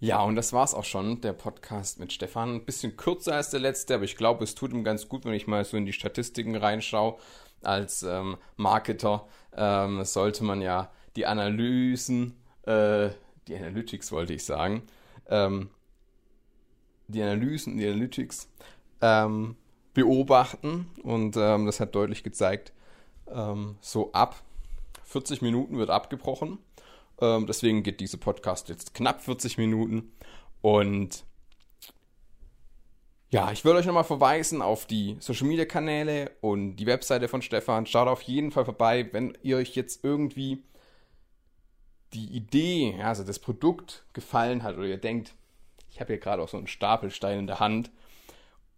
Ja, 0.02 0.22
und 0.22 0.36
das 0.36 0.54
war's 0.54 0.74
auch 0.74 0.84
schon, 0.84 1.22
der 1.22 1.34
Podcast 1.34 2.00
mit 2.00 2.12
Stefan. 2.12 2.56
Ein 2.56 2.66
bisschen 2.66 2.98
kürzer 2.98 3.36
als 3.36 3.50
der 3.50 3.62
letzte, 3.62 3.96
aber 3.96 4.04
ich 4.04 4.18
glaube, 4.18 4.44
es 4.44 4.54
tut 4.54 4.74
ihm 4.74 4.84
ganz 4.84 5.08
gut, 5.08 5.26
wenn 5.26 5.34
ich 5.34 5.48
mal 5.48 5.64
so 5.64 5.78
in 5.78 5.86
die 5.86 5.94
Statistiken 5.94 6.56
reinschaue. 6.56 7.18
Als 7.64 8.04
ähm, 8.04 8.38
Marketer 8.58 9.28
ähm, 9.56 10.04
sollte 10.04 10.44
man 10.44 10.62
ja 10.62 10.92
die 11.16 11.26
Analysen, 11.26 12.36
äh, 12.64 13.10
die 13.48 13.56
Analytics 13.56 14.12
wollte 14.12 14.34
ich 14.34 14.44
sagen, 14.44 14.84
ähm, 15.28 15.70
die 17.08 17.24
Analysen, 17.24 17.78
die 17.78 17.88
Analytics 17.88 18.50
ähm, 19.02 19.56
beobachten 19.94 20.88
und 21.04 21.38
ähm, 21.38 21.66
das 21.66 21.80
hat 21.80 21.96
deutlich 21.96 22.24
gezeigt, 22.24 22.74
ähm, 23.32 23.78
so 23.82 24.12
ab 24.14 24.42
40 25.04 25.42
Minuten 25.42 25.78
wird 25.78 25.90
abgebrochen. 25.90 26.60
Ähm, 27.22 27.48
deswegen 27.48 27.84
geht 27.84 28.00
dieser 28.00 28.18
Podcast 28.18 28.70
jetzt 28.70 28.94
knapp 28.94 29.22
40 29.22 29.58
Minuten. 29.58 30.12
Und 30.62 31.24
ja, 33.30 33.52
ich 33.52 33.66
würde 33.66 33.80
euch 33.80 33.86
nochmal 33.86 34.04
verweisen 34.04 34.62
auf 34.62 34.86
die 34.86 35.18
Social 35.20 35.48
Media 35.48 35.66
Kanäle 35.66 36.32
und 36.42 36.78
die 36.78 36.86
Webseite 36.86 37.28
von 37.28 37.42
Stefan. 37.42 37.86
Schaut 37.86 38.08
auf 38.08 38.22
jeden 38.22 38.52
Fall 38.52 38.66
vorbei, 38.66 39.10
wenn 39.12 39.38
ihr 39.42 39.58
euch 39.58 39.76
jetzt 39.76 40.04
irgendwie 40.04 40.64
die 42.14 42.28
Idee, 42.28 43.00
also 43.04 43.24
das 43.24 43.40
Produkt 43.40 44.06
gefallen 44.14 44.64
hat 44.64 44.78
oder 44.78 44.86
ihr 44.86 44.98
denkt, 44.98 45.34
ich 45.90 46.00
habe 46.00 46.14
hier 46.14 46.20
gerade 46.20 46.42
auch 46.42 46.50
so 46.50 46.58
einen 46.58 46.68
Stapelstein 46.68 47.40
in 47.40 47.48
der 47.48 47.60
Hand 47.60 47.92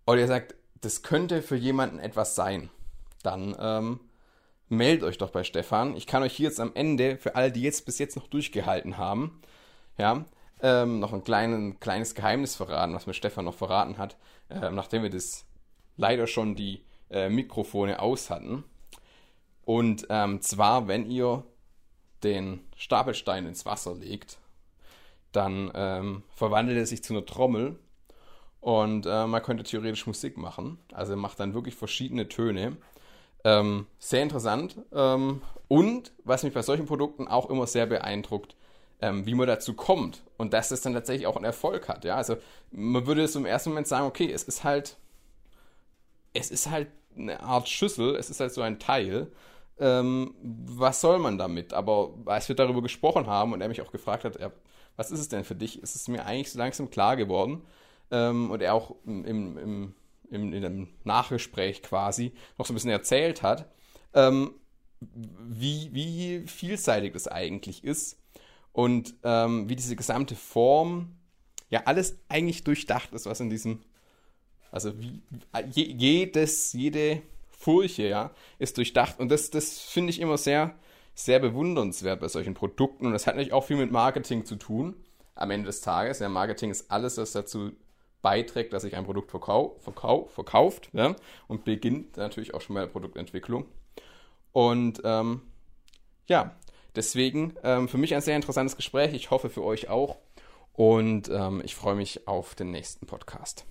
oder 0.05 0.19
ihr 0.19 0.27
sagt, 0.27 0.55
das 0.81 1.03
könnte 1.03 1.41
für 1.41 1.55
jemanden 1.55 1.99
etwas 1.99 2.36
sein, 2.36 2.69
dann 3.23 3.55
ähm, 3.60 3.99
meldet 4.69 5.03
euch 5.03 5.17
doch 5.17 5.32
bei 5.32 5.43
Stefan. 5.43 5.95
Ich 5.95 6.08
kann 6.08 6.23
euch 6.23 6.34
hier 6.34 6.47
jetzt 6.47 6.60
am 6.60 6.71
Ende, 6.73 7.17
für 7.17 7.36
alle, 7.36 7.51
die 7.51 7.62
jetzt 7.62 7.86
bis 7.86 7.99
jetzt 7.99 8.15
noch 8.15 8.27
durchgehalten 8.27 8.97
haben, 8.97 9.41
ja, 9.97 10.25
ähm, 10.62 10.99
noch 10.99 11.13
ein 11.13 11.23
kleinen, 11.23 11.80
kleines 11.80 12.15
Geheimnis 12.15 12.56
verraten, 12.56 12.93
was 12.93 13.08
mir 13.08 13.13
Stefan 13.13 13.45
noch 13.45 13.56
verraten 13.56 13.97
hat, 13.97 14.17
äh, 14.49 14.69
nachdem 14.71 15.03
wir 15.03 15.10
das 15.10 15.45
leider 15.97 16.27
schon 16.27 16.56
die 16.56 16.84
äh, 17.10 17.30
Mikrofone 17.30 17.99
aus 17.99 18.30
hatten. 18.30 18.63
Und 19.65 20.08
ähm, 20.10 20.41
zwar, 20.41 20.88
wenn 20.88 21.10
ihr 21.10 21.43
den 22.23 22.62
Stapelstein 22.75 23.45
ins 23.45 23.65
Wasser 23.65 23.95
legt, 23.95 24.39
dann 25.32 25.71
ähm, 25.75 26.23
verwandelt 26.30 26.77
er 26.77 26.86
sich 26.86 27.03
zu 27.03 27.13
einer 27.13 27.25
Trommel 27.25 27.77
und 28.62 29.06
äh, 29.06 29.27
man 29.27 29.43
könnte 29.43 29.63
theoretisch 29.63 30.08
Musik 30.08 30.38
machen. 30.38 30.80
Also 30.93 31.13
er 31.13 31.17
macht 31.17 31.39
dann 31.39 31.53
wirklich 31.53 31.75
verschiedene 31.75 32.27
Töne. 32.27 32.77
Ähm, 33.43 33.88
sehr 34.00 34.23
interessant. 34.23 34.78
Ähm, 34.91 35.41
und 35.67 36.12
was 36.23 36.43
mich 36.43 36.54
bei 36.54 36.62
solchen 36.62 36.86
Produkten 36.86 37.28
auch 37.28 37.50
immer 37.50 37.67
sehr 37.67 37.86
beeindruckt, 37.86 38.56
ähm, 39.02 39.26
wie 39.26 39.36
man 39.36 39.47
dazu 39.47 39.73
kommt 39.73 40.23
und 40.38 40.54
dass 40.54 40.71
es 40.71 40.82
dann 40.82 40.93
tatsächlich 40.93 41.28
auch 41.28 41.36
einen 41.36 41.45
Erfolg 41.45 41.88
hat. 41.88 42.04
Ja, 42.06 42.15
also 42.15 42.38
man 42.71 43.06
würde 43.06 43.23
es 43.23 43.36
im 43.36 43.45
ersten 43.45 43.69
Moment 43.69 43.88
sagen, 43.88 44.08
okay, 44.08 44.32
es 44.32 44.43
ist 44.43 44.63
halt, 44.63 44.97
es 46.34 46.52
ist 46.52 46.69
halt 46.69 46.88
eine 47.15 47.41
Art 47.41 47.67
Schüssel, 47.69 48.15
es 48.15 48.30
ist 48.30 48.39
halt 48.39 48.54
so 48.54 48.62
ein 48.62 48.80
Teil. 48.80 49.32
Ähm, 49.80 50.34
was 50.41 51.02
soll 51.02 51.19
man 51.19 51.38
damit? 51.38 51.73
Aber 51.73 52.13
als 52.26 52.47
wir 52.47 52.56
darüber 52.56 52.82
gesprochen 52.82 53.28
haben 53.28 53.54
und 53.54 53.62
er 53.62 53.67
mich 53.67 53.82
auch 53.82 53.91
gefragt 53.91 54.23
hat, 54.23 54.39
ja, 54.39 54.52
was 54.95 55.12
ist 55.12 55.19
es 55.19 55.30
denn 55.30 55.43
für 55.43 55.56
dich, 55.56 55.82
ist 55.84 55.95
es 55.95 56.08
mir 56.08 56.26
eigentlich 56.26 56.52
so 56.52 56.58
langsam 56.58 56.89
klar 56.89 57.15
geworden. 57.15 57.63
Ähm, 58.10 58.50
und 58.52 58.62
er 58.62 58.73
auch 58.73 58.95
im, 59.06 59.26
im 59.58 59.93
in, 60.29 60.53
in 60.53 60.65
einem 60.65 60.87
Nachgespräch 61.03 61.83
quasi 61.83 62.33
noch 62.57 62.65
so 62.65 62.73
ein 62.73 62.75
bisschen 62.75 62.91
erzählt 62.91 63.41
hat, 63.41 63.71
ähm, 64.13 64.53
wie, 64.99 65.89
wie 65.93 66.47
vielseitig 66.47 67.13
das 67.13 67.27
eigentlich 67.27 67.83
ist 67.83 68.19
und 68.71 69.15
ähm, 69.23 69.69
wie 69.69 69.75
diese 69.75 69.95
gesamte 69.95 70.35
Form 70.35 71.15
ja 71.69 71.83
alles 71.85 72.19
eigentlich 72.29 72.63
durchdacht 72.63 73.13
ist, 73.13 73.25
was 73.25 73.39
in 73.39 73.49
diesem, 73.49 73.81
also 74.71 74.99
wie, 74.99 75.21
je, 75.71 75.83
jedes, 75.83 76.73
jede 76.73 77.21
Furche, 77.49 78.07
ja, 78.07 78.31
ist 78.60 78.77
durchdacht 78.77 79.19
und 79.19 79.29
das, 79.29 79.49
das 79.49 79.79
finde 79.79 80.12
ich 80.12 80.19
immer 80.19 80.37
sehr, 80.37 80.75
sehr 81.13 81.39
bewundernswert 81.39 82.19
bei 82.19 82.27
solchen 82.27 82.54
Produkten 82.54 83.06
und 83.06 83.13
das 83.13 83.27
hat 83.27 83.35
natürlich 83.35 83.54
auch 83.54 83.65
viel 83.65 83.77
mit 83.77 83.91
Marketing 83.91 84.45
zu 84.45 84.56
tun 84.56 84.95
am 85.35 85.52
Ende 85.52 85.67
des 85.67 85.81
Tages. 85.81 86.19
Ja, 86.19 86.29
Marketing 86.29 86.71
ist 86.71 86.89
alles, 86.89 87.17
was 87.17 87.31
dazu 87.31 87.71
beiträgt, 88.21 88.73
dass 88.73 88.83
sich 88.83 88.95
ein 88.95 89.05
Produkt 89.05 89.31
verkau 89.31 89.77
verkau 89.79 90.25
verkauft 90.25 90.89
ja, 90.93 91.15
und 91.47 91.63
beginnt 91.63 92.17
natürlich 92.17 92.53
auch 92.53 92.61
schon 92.61 92.73
mal 92.73 92.87
Produktentwicklung. 92.87 93.65
Und 94.51 95.01
ähm, 95.03 95.41
ja, 96.27 96.55
deswegen 96.95 97.53
ähm, 97.63 97.87
für 97.87 97.97
mich 97.97 98.15
ein 98.15 98.21
sehr 98.21 98.35
interessantes 98.35 98.75
Gespräch. 98.75 99.13
Ich 99.13 99.31
hoffe 99.31 99.49
für 99.49 99.63
euch 99.63 99.89
auch. 99.89 100.17
Und 100.73 101.29
ähm, 101.29 101.61
ich 101.63 101.75
freue 101.75 101.95
mich 101.95 102.27
auf 102.27 102.53
den 102.53 102.71
nächsten 102.71 103.07
Podcast. 103.07 103.65